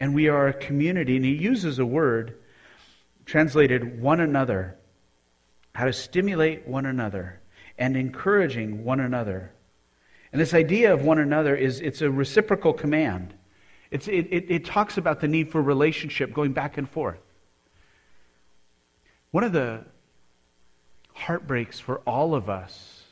[0.00, 1.16] And we are a community.
[1.16, 2.38] And he uses a word
[3.26, 4.78] translated one another.
[5.74, 7.42] how to stimulate one another
[7.76, 9.52] and encouraging one another.
[10.32, 13.34] And this idea of one another is it's a reciprocal command.
[13.90, 17.20] It, it, it talks about the need for relationship going back and forth.
[19.30, 19.84] One of the
[21.14, 23.02] heartbreaks for all of us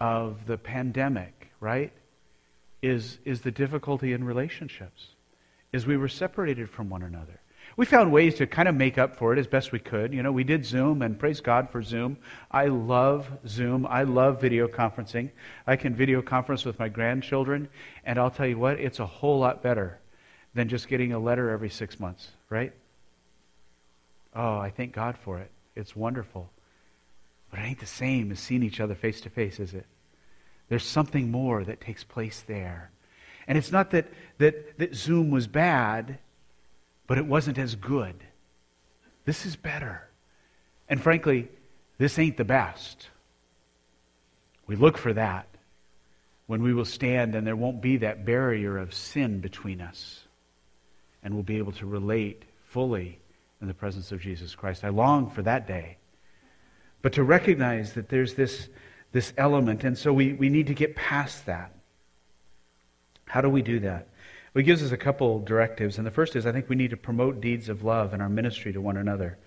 [0.00, 1.92] of the pandemic, right,
[2.82, 5.08] is, is the difficulty in relationships,
[5.72, 7.39] is we were separated from one another.
[7.76, 10.12] We found ways to kind of make up for it as best we could.
[10.12, 12.18] You know, we did Zoom, and praise God for Zoom.
[12.50, 13.86] I love Zoom.
[13.86, 15.30] I love video conferencing.
[15.66, 17.68] I can video conference with my grandchildren,
[18.04, 19.98] and I'll tell you what, it's a whole lot better
[20.54, 22.72] than just getting a letter every six months, right?
[24.34, 25.50] Oh, I thank God for it.
[25.76, 26.50] It's wonderful.
[27.50, 29.86] But it ain't the same as seeing each other face to face, is it?
[30.68, 32.90] There's something more that takes place there.
[33.48, 34.06] And it's not that,
[34.38, 36.18] that, that Zoom was bad,
[37.10, 38.14] but it wasn't as good.
[39.24, 40.08] This is better.
[40.88, 41.48] And frankly,
[41.98, 43.08] this ain't the best.
[44.68, 45.48] We look for that
[46.46, 50.20] when we will stand and there won't be that barrier of sin between us
[51.24, 53.18] and we'll be able to relate fully
[53.60, 54.84] in the presence of Jesus Christ.
[54.84, 55.96] I long for that day.
[57.02, 58.68] But to recognize that there's this,
[59.10, 61.74] this element, and so we, we need to get past that.
[63.24, 64.06] How do we do that?
[64.52, 66.90] Well, he gives us a couple directives, and the first is I think we need
[66.90, 69.38] to promote deeds of love in our ministry to one another.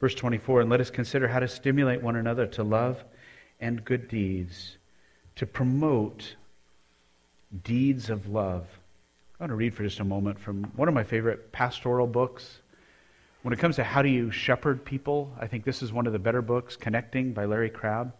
[0.00, 3.04] Verse 24, and let us consider how to stimulate one another to love
[3.60, 4.76] and good deeds,
[5.36, 6.34] to promote
[7.62, 8.66] deeds of love.
[9.38, 12.60] I want to read for just a moment from one of my favorite pastoral books.
[13.42, 16.12] When it comes to how do you shepherd people, I think this is one of
[16.12, 18.12] the better books, Connecting by Larry Crabb.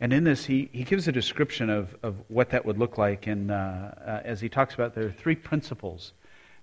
[0.00, 3.26] And in this, he, he gives a description of, of what that would look like.
[3.26, 6.14] And uh, uh, as he talks about, there are three principles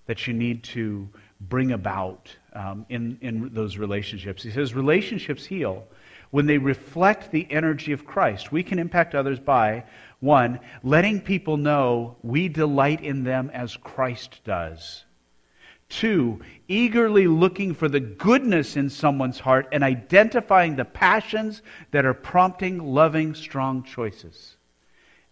[0.06, 1.08] that you need to
[1.42, 4.42] bring about um, in, in those relationships.
[4.42, 5.86] He says, relationships heal
[6.30, 8.50] when they reflect the energy of Christ.
[8.50, 9.84] We can impact others by
[10.20, 15.04] one, letting people know we delight in them as Christ does.
[15.88, 22.14] Two, eagerly looking for the goodness in someone's heart and identifying the passions that are
[22.14, 24.56] prompting loving, strong choices.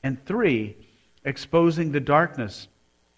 [0.03, 0.77] And three,
[1.25, 2.69] exposing the darkness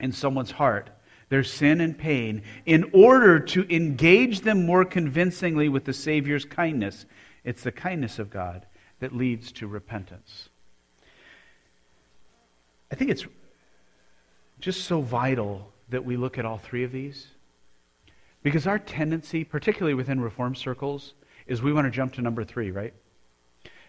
[0.01, 0.91] in someone's heart,
[1.29, 7.07] their sin and pain, in order to engage them more convincingly with the Savior's kindness.
[7.45, 8.67] It's the kindness of God
[9.01, 10.49] that leads to repentance.
[12.91, 13.27] I think it's
[14.61, 17.27] just so vital that we look at all three of these.
[18.43, 21.15] Because our tendency, particularly within reform circles,
[21.47, 22.95] is we want to jump to number three, right?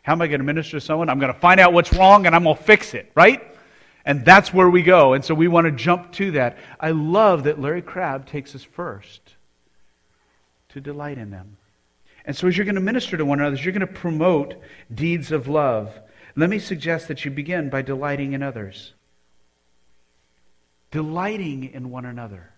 [0.04, 1.10] How am I going to minister to someone?
[1.10, 3.44] I'm going to find out what's wrong and I'm going to fix it, right?
[4.06, 5.14] And that's where we go.
[5.14, 6.58] And so we want to jump to that.
[6.80, 9.36] I love that Larry Crabb takes us first
[10.70, 11.58] to delight in them.
[12.26, 14.56] And so as you're going to minister to one another, you're going to promote
[14.94, 15.94] deeds of love.
[16.36, 18.94] Let me suggest that you begin by delighting in others.
[20.92, 22.52] Delighting in one another.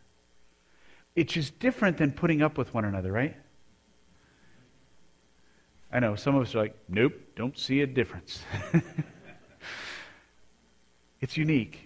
[1.16, 3.36] It's just different than putting up with one another, right?
[5.92, 8.42] I know some of us are like, nope, don't see a difference.
[11.20, 11.80] it's unique.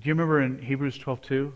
[0.00, 1.52] Do you remember in Hebrews 12:2?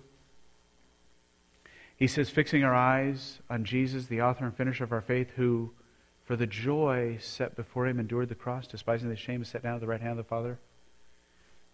[1.96, 5.72] He says, fixing our eyes on Jesus, the author and finisher of our faith, who
[6.24, 9.76] for the joy set before him endured the cross, despising the shame, is set down
[9.76, 10.59] at the right hand of the Father.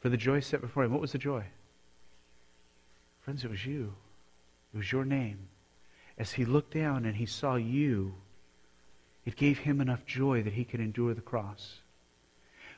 [0.00, 0.92] For the joy set before him.
[0.92, 1.46] What was the joy?
[3.22, 3.94] Friends, it was you.
[4.74, 5.48] It was your name.
[6.18, 8.14] As he looked down and he saw you,
[9.24, 11.78] it gave him enough joy that he could endure the cross.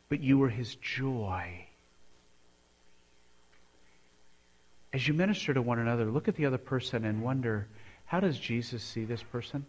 [0.08, 1.66] But you were his joy.
[4.92, 7.66] As you minister to one another, look at the other person and wonder,
[8.04, 9.66] how does Jesus see this person?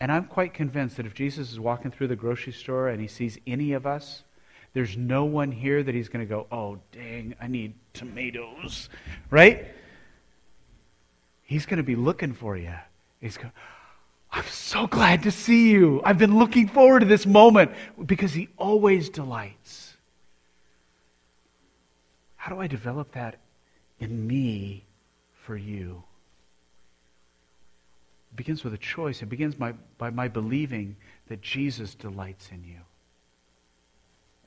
[0.00, 3.08] And I'm quite convinced that if Jesus is walking through the grocery store and he
[3.08, 4.24] sees any of us,
[4.72, 8.88] there's no one here that he's going to go, oh, dang, I need tomatoes,
[9.30, 9.66] right?
[11.42, 12.74] He's going to be looking for you.
[13.20, 13.52] He's going,
[14.30, 16.02] I'm so glad to see you.
[16.04, 17.72] I've been looking forward to this moment
[18.04, 19.96] because he always delights.
[22.36, 23.36] How do I develop that
[23.98, 24.84] in me
[25.44, 26.02] for you?
[28.32, 29.22] It begins with a choice.
[29.22, 30.96] It begins by, by my believing
[31.28, 32.80] that Jesus delights in you.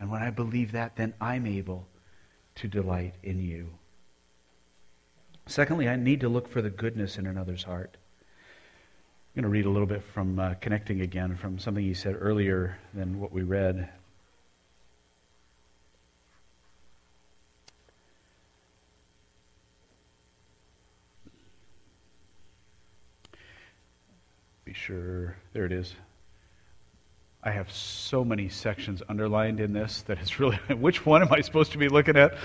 [0.01, 1.87] And when I believe that, then I'm able
[2.55, 3.69] to delight in you.
[5.45, 7.97] Secondly, I need to look for the goodness in another's heart.
[9.35, 12.17] I'm going to read a little bit from uh, Connecting again from something he said
[12.19, 13.89] earlier than what we read.
[24.65, 25.35] be sure.
[25.53, 25.95] There it is.
[27.43, 31.41] I have so many sections underlined in this that it's really, which one am I
[31.41, 32.37] supposed to be looking at?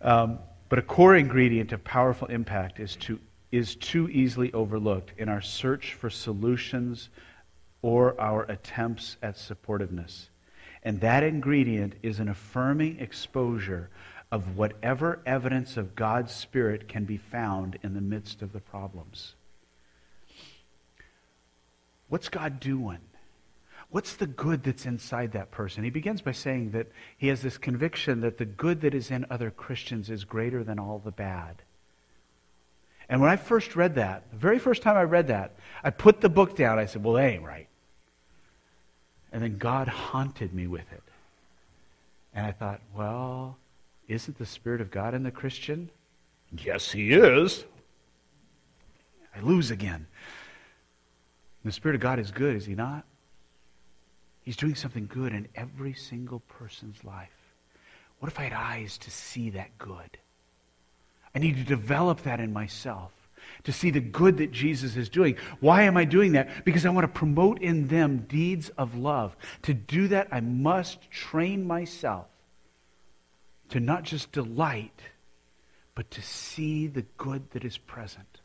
[0.00, 3.20] Um, but a core ingredient of powerful impact is, to,
[3.52, 7.10] is too easily overlooked in our search for solutions
[7.82, 10.28] or our attempts at supportiveness.
[10.82, 13.90] And that ingredient is an affirming exposure
[14.32, 19.34] of whatever evidence of God's Spirit can be found in the midst of the problems.
[22.08, 22.98] What's God doing?
[23.90, 25.84] What's the good that's inside that person?
[25.84, 29.26] He begins by saying that he has this conviction that the good that is in
[29.30, 31.62] other Christians is greater than all the bad.
[33.08, 36.20] And when I first read that, the very first time I read that, I put
[36.20, 36.78] the book down.
[36.78, 37.68] I said, well, that ain't right.
[39.32, 41.02] And then God haunted me with it.
[42.34, 43.58] And I thought, well,
[44.08, 45.90] isn't the Spirit of God in the Christian?
[46.56, 47.64] Yes, He is.
[49.36, 50.06] I lose again.
[51.64, 53.04] The Spirit of God is good, is He not?
[54.44, 57.30] He's doing something good in every single person's life.
[58.18, 60.18] What if I had eyes to see that good?
[61.34, 63.10] I need to develop that in myself
[63.64, 65.36] to see the good that Jesus is doing.
[65.60, 66.64] Why am I doing that?
[66.64, 69.36] Because I want to promote in them deeds of love.
[69.62, 72.26] To do that, I must train myself
[73.70, 75.00] to not just delight,
[75.94, 78.40] but to see the good that is present.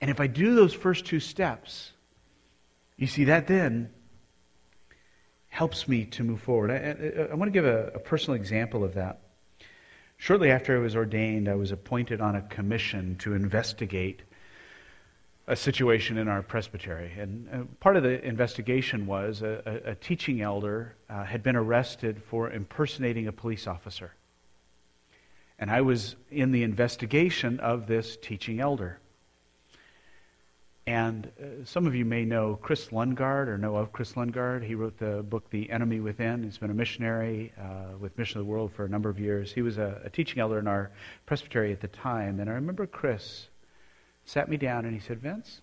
[0.00, 1.92] And if I do those first two steps,
[2.96, 3.90] you see, that then
[5.52, 6.70] helps me to move forward.
[6.70, 9.20] I, I, I want to give a, a personal example of that.
[10.16, 14.22] Shortly after I was ordained, I was appointed on a commission to investigate
[15.46, 17.12] a situation in our presbytery.
[17.18, 21.56] And uh, part of the investigation was a, a, a teaching elder uh, had been
[21.56, 24.14] arrested for impersonating a police officer.
[25.58, 29.00] And I was in the investigation of this teaching elder.
[30.86, 34.64] And uh, some of you may know Kris Lundgaard or know of Kris Lundgaard.
[34.64, 36.42] He wrote the book The Enemy Within.
[36.42, 39.52] He's been a missionary uh, with Mission of the World for a number of years.
[39.52, 40.90] He was a, a, teaching elder in our
[41.24, 42.40] presbytery at the time.
[42.40, 43.48] And I remember Kris
[44.24, 45.60] sat me down and he said, Vince,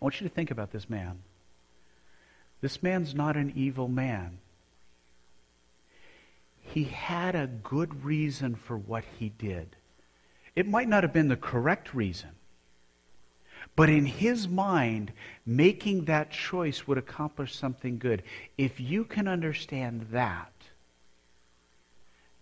[0.00, 1.22] I want you to think about this man.
[2.60, 4.38] This man's not an evil man.
[6.60, 9.74] He had a good reason for what he did.
[10.54, 12.30] It might not have been the correct reason.
[13.74, 15.12] But in his mind,
[15.46, 18.22] making that choice would accomplish something good.
[18.58, 20.52] If you can understand that,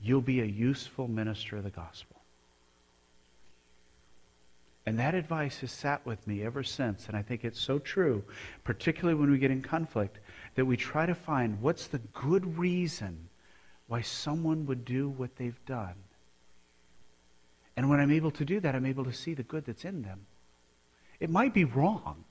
[0.03, 2.17] you'll be a useful minister of the gospel.
[4.87, 8.25] And that advice has sat with me ever since, and I think it's so true,
[8.65, 10.19] particularly when we get in conflict,
[10.57, 13.29] that we try to find what's the good reason
[13.87, 15.95] why someone would do what they've done.
[17.77, 20.03] And when I'm able to do that, I'm able to see the good that's in
[20.03, 20.27] them.
[21.21, 22.25] It might be wrong,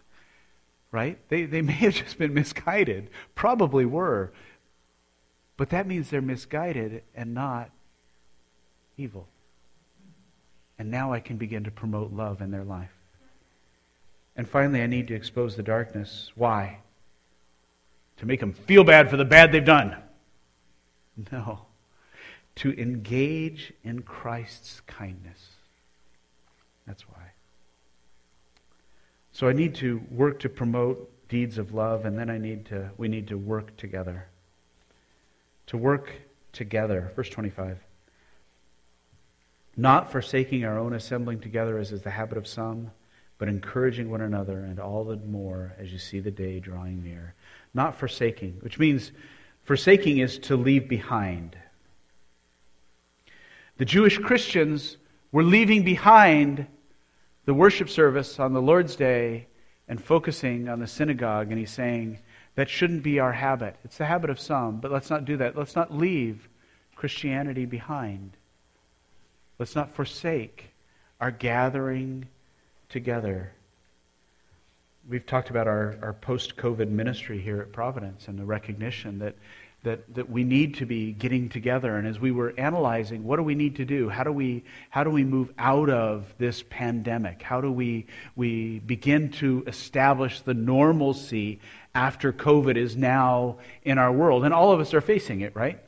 [0.92, 1.18] right?
[1.30, 4.32] They, they may have just been misguided, probably were.
[5.58, 7.70] But that means they're misguided and not
[8.98, 9.28] evil.
[10.78, 12.94] And now I can begin to promote love in their life.
[14.38, 16.32] And finally, I need to expose the darkness.
[16.36, 16.80] Why?
[18.18, 19.96] To make them feel bad for the bad they've done.
[21.34, 21.66] No.
[22.56, 25.50] To engage in Christ's kindness.
[26.88, 27.29] That's why.
[29.40, 32.92] So I need to work to promote deeds of love, and then I need to,
[32.98, 34.28] we need to work together.
[35.68, 36.12] To work
[36.52, 37.14] together.
[37.16, 37.78] Verse 25.
[39.78, 42.92] Not forsaking our own assembling together as is the habit of some,
[43.38, 47.34] but encouraging one another, and all the more as you see the day drawing near.
[47.74, 49.14] Not forsaking, which means
[49.64, 51.58] forsaking is to leave behind.
[53.78, 54.98] The Jewish Christians
[55.32, 56.68] were leaving behind
[57.50, 59.48] the worship service on the Lord's Day
[59.88, 62.20] and focusing on the synagogue, and he's saying
[62.54, 63.76] that shouldn't be our habit.
[63.84, 65.58] It's the habit of some, but let's not do that.
[65.58, 66.48] Let's not leave
[66.96, 68.34] Christianity behind.
[69.58, 70.66] Let's not forsake
[71.20, 72.28] our gathering
[72.88, 73.52] together.
[75.10, 79.34] We've talked about our, our post COVID ministry here at Providence and the recognition that
[79.84, 81.96] that, that we need to be getting together.
[81.96, 84.10] And as we were analyzing, what do we need to do?
[84.10, 87.42] How do we, how do we move out of this pandemic?
[87.42, 88.06] How do we,
[88.36, 91.60] we begin to establish the normalcy
[91.96, 94.44] after COVID is now in our world?
[94.44, 95.80] And all of us are facing it, right?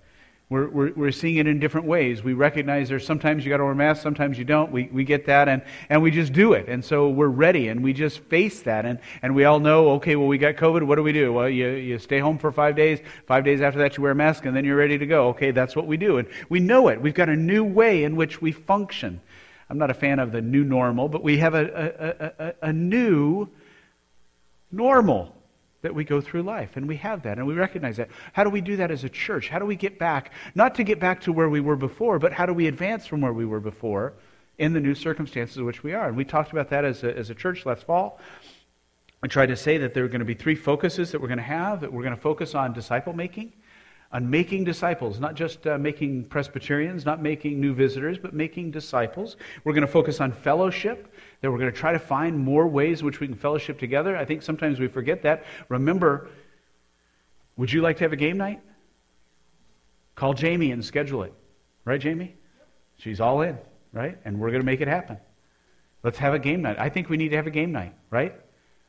[0.51, 2.23] We're, we're, we're, seeing it in different ways.
[2.23, 4.69] We recognize there's sometimes you got to wear masks, sometimes you don't.
[4.69, 6.67] We, we get that, and, and we just do it.
[6.67, 8.85] And so we're ready, and we just face that.
[8.85, 10.83] And, and we all know, okay, well, we got COVID.
[10.83, 11.31] What do we do?
[11.31, 12.99] Well, you, you stay home for five days.
[13.27, 15.29] Five days after that, you wear a mask, and then you're ready to go.
[15.29, 16.17] Okay, that's what we do.
[16.17, 17.01] And we know it.
[17.01, 19.21] We've got a new way in which we function.
[19.69, 22.73] I'm not a fan of the new normal, but we have a, a, a, a
[22.73, 23.47] new
[24.69, 25.33] normal
[25.81, 26.71] that we go through life.
[26.75, 28.09] And we have that, and we recognize that.
[28.33, 29.49] How do we do that as a church?
[29.49, 32.33] How do we get back, not to get back to where we were before, but
[32.33, 34.13] how do we advance from where we were before
[34.57, 36.07] in the new circumstances in which we are?
[36.07, 38.19] And we talked about that as a, as a church last fall.
[39.23, 41.37] I tried to say that there are going to be three focuses that we're going
[41.37, 43.53] to have, that we're going to focus on disciple making
[44.13, 49.37] on making disciples, not just uh, making Presbyterians, not making new visitors, but making disciples.
[49.63, 53.03] We're going to focus on fellowship, that we're going to try to find more ways
[53.03, 54.17] which we can fellowship together.
[54.17, 55.45] I think sometimes we forget that.
[55.69, 56.29] Remember,
[57.55, 58.61] would you like to have a game night?
[60.15, 61.33] Call Jamie and schedule it.
[61.85, 62.35] Right, Jamie?
[62.97, 63.57] She's all in,
[63.93, 64.17] right?
[64.25, 65.17] And we're going to make it happen.
[66.03, 66.77] Let's have a game night.
[66.79, 68.35] I think we need to have a game night, right?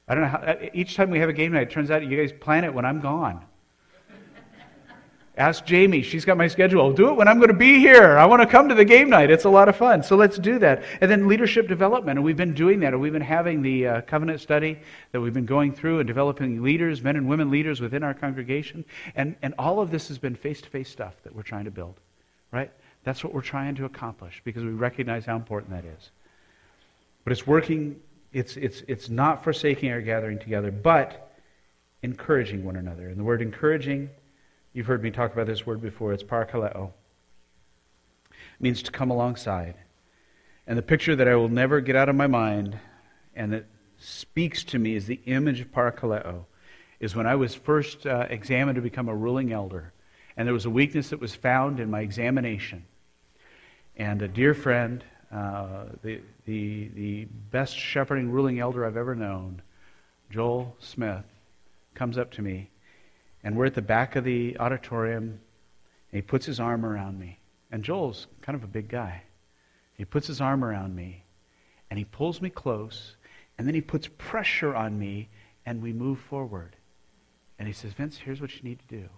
[0.09, 2.17] I don't know how, each time we have a game night, it turns out you
[2.17, 3.45] guys plan it when I'm gone.
[5.37, 6.03] Ask Jamie.
[6.03, 6.83] She's got my schedule.
[6.83, 8.19] I'll do it when I'm going to be here.
[8.19, 9.31] I want to come to the game night.
[9.31, 10.03] It's a lot of fun.
[10.03, 10.83] So let's do that.
[11.01, 12.19] And then leadership development.
[12.19, 12.93] And we've been doing that.
[12.93, 14.79] And we've been having the uh, covenant study
[15.13, 18.85] that we've been going through and developing leaders, men and women leaders within our congregation.
[19.17, 21.71] And, and all of this has been face to face stuff that we're trying to
[21.71, 21.95] build.
[22.51, 22.71] Right?
[23.05, 26.11] That's what we're trying to accomplish because we recognize how important that is.
[27.25, 27.99] But it's working,
[28.35, 31.33] it's, it's, it's not forsaking our gathering together, but
[32.03, 33.09] encouraging one another.
[33.09, 34.11] And the word encouraging
[34.73, 36.15] You've heard me talk about this word before.
[36.15, 36.93] It's parakaleo.
[38.31, 39.75] It means to come alongside.
[40.67, 42.79] And the picture that I will never get out of my mind
[43.35, 43.67] and that
[43.99, 46.47] speaks to me is the image of parakaleo
[47.01, 49.93] is when I was first uh, examined to become a ruling elder.
[50.37, 52.87] And there was a weakness that was found in my examination.
[53.97, 59.61] And a dear friend, uh, the, the, the best shepherding ruling elder I've ever known,
[60.31, 61.25] Joel Smith,
[61.95, 62.71] comes up to me
[63.45, 67.39] and we're at the back of the auditorium, and he puts his arm around me.
[67.71, 69.23] And Joel's kind of a big guy.
[69.95, 71.25] He puts his arm around me,
[71.91, 73.17] and he pulls me close,
[73.59, 75.29] and then he puts pressure on me,
[75.65, 76.77] and we move forward.
[77.59, 79.09] And he says, Vince, here's what you need to do.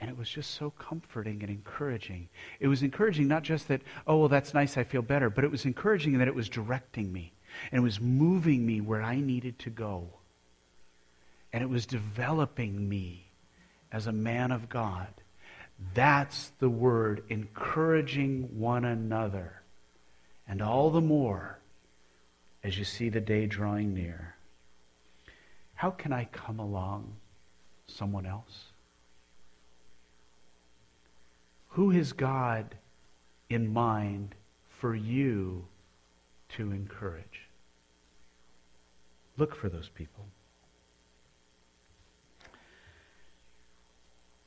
[0.00, 2.28] And it was just so comforting and encouraging.
[2.60, 5.50] It was encouraging not just that, oh, well, that's nice, I feel better, but it
[5.50, 7.32] was encouraging that it was directing me
[7.72, 10.08] and it was moving me where I needed to go.
[11.52, 13.30] And it was developing me
[13.90, 15.08] as a man of God.
[15.94, 19.62] That's the word, encouraging one another.
[20.46, 21.58] And all the more
[22.62, 24.34] as you see the day drawing near.
[25.74, 27.14] How can I come along
[27.86, 28.64] someone else?
[31.68, 32.76] Who is God
[33.48, 34.34] in mind
[34.68, 35.66] for you
[36.56, 37.48] to encourage?
[39.36, 40.26] Look for those people.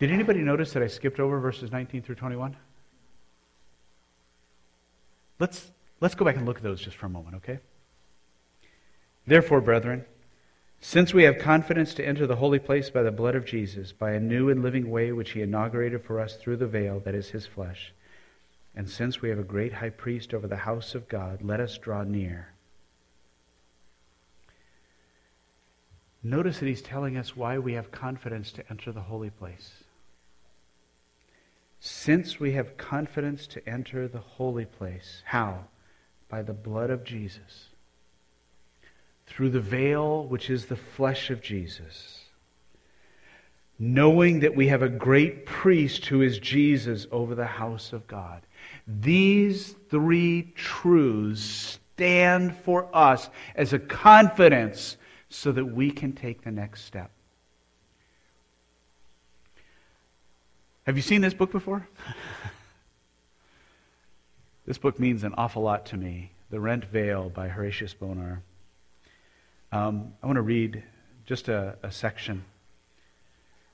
[0.02, 2.58] Did anybody notice that I skipped over verses 19 through 21?
[5.38, 7.60] Let's, let's go back and look at those just for a moment, okay?
[9.28, 10.06] Therefore, brethren,
[10.80, 14.14] since we have confidence to enter the holy place by the blood of Jesus, by
[14.14, 17.30] a new and living way which he inaugurated for us through the veil that is
[17.30, 17.94] his flesh,
[18.76, 21.78] and since we have a great high priest over the house of God, let us
[21.78, 22.48] draw near.
[26.24, 29.81] Notice that he's telling us why we have confidence to enter the holy place.
[31.84, 35.24] Since we have confidence to enter the holy place.
[35.26, 35.66] How?
[36.30, 37.70] By the blood of Jesus.
[39.26, 42.26] Through the veil, which is the flesh of Jesus.
[43.80, 48.44] Knowing that we have a great priest who is Jesus over the house of God.
[48.86, 54.98] These three truths stand for us as a confidence
[55.30, 57.10] so that we can take the next step.
[60.92, 61.88] Have you seen this book before?
[64.66, 68.42] this book means an awful lot to me The Rent Veil by Horatius Bonar.
[69.72, 70.84] Um, I want to read
[71.26, 72.44] just a, a section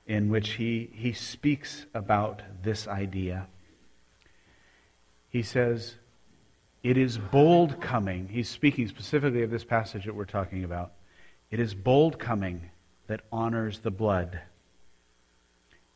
[0.06, 3.48] in which he, he speaks about this idea.
[5.28, 5.96] He says,
[6.84, 8.28] It is bold coming.
[8.28, 10.92] He's speaking specifically of this passage that we're talking about.
[11.50, 12.70] It is bold coming
[13.08, 14.38] that honors the blood.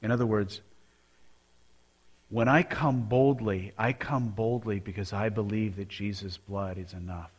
[0.03, 0.63] In other words,
[2.33, 7.31] when I come boldly, I come boldly because I believe that Jesus' blood is enough.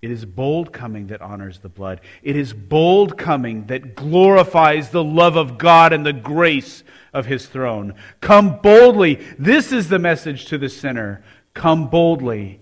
[0.00, 2.00] It is bold coming that honors the blood.
[2.22, 7.46] It is bold coming that glorifies the love of God and the grace of his
[7.46, 7.94] throne.
[8.20, 9.16] Come boldly.
[9.36, 11.24] This is the message to the sinner.
[11.54, 12.60] Come boldly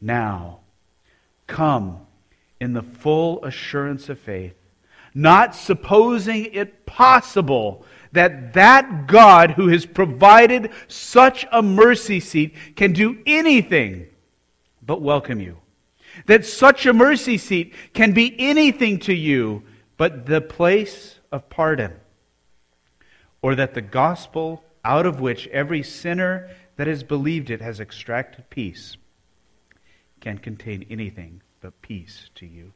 [0.00, 0.58] now.
[1.46, 2.00] Come
[2.60, 4.56] in the full assurance of faith,
[5.14, 12.92] not supposing it possible that that God who has provided such a mercy seat can
[12.92, 14.06] do anything
[14.84, 15.58] but welcome you.
[16.26, 19.62] That such a mercy seat can be anything to you
[19.96, 21.94] but the place of pardon.
[23.40, 28.50] Or that the gospel out of which every sinner that has believed it has extracted
[28.50, 28.96] peace
[30.20, 32.72] can contain anything but peace to you.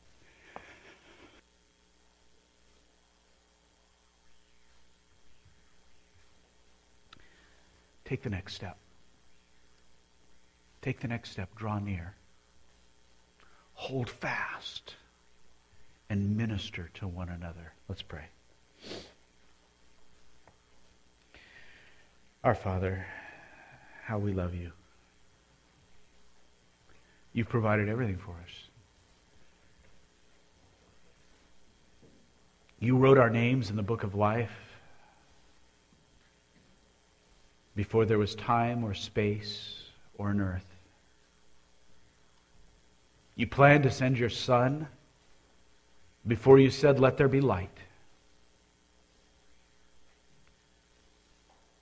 [8.07, 8.78] Take the next step.
[10.80, 11.50] Take the next step.
[11.57, 12.14] Draw near.
[13.74, 14.94] Hold fast
[16.09, 17.72] and minister to one another.
[17.88, 18.26] Let's pray.
[22.44, 23.04] Our Father,
[24.04, 24.70] how we love you.
[27.32, 28.68] You've provided everything for us.
[32.78, 34.65] You wrote our names in the book of life
[37.77, 39.83] before there was time or space
[40.16, 40.64] or an earth.
[43.37, 44.89] You planned to send your Son
[46.27, 47.77] before you said, Let there be light.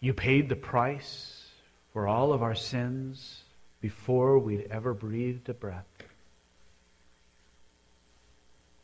[0.01, 1.47] You paid the price
[1.93, 3.45] for all of our sins
[3.81, 5.87] before we'd ever breathed a breath.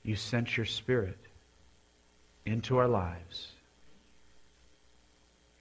[0.04, 1.18] You sent your Spirit
[2.46, 3.48] into our lives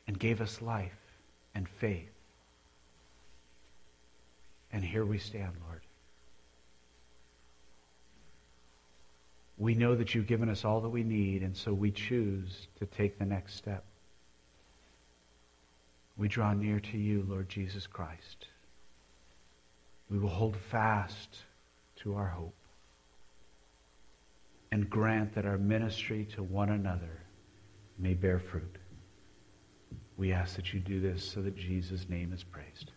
[0.08, 0.99] and gave us life
[1.60, 2.08] and faith.
[4.72, 5.82] And here we stand, Lord.
[9.58, 12.86] We know that you've given us all that we need, and so we choose to
[12.86, 13.84] take the next step.
[16.18, 18.48] We draw near to you, Lord Jesus Christ.
[20.10, 21.40] We will hold fast
[22.04, 22.56] to our hope
[24.72, 27.20] and grant that our ministry to one another
[27.98, 28.79] may bear fruit.
[30.20, 32.92] We ask that you do this so that Jesus' name is praised.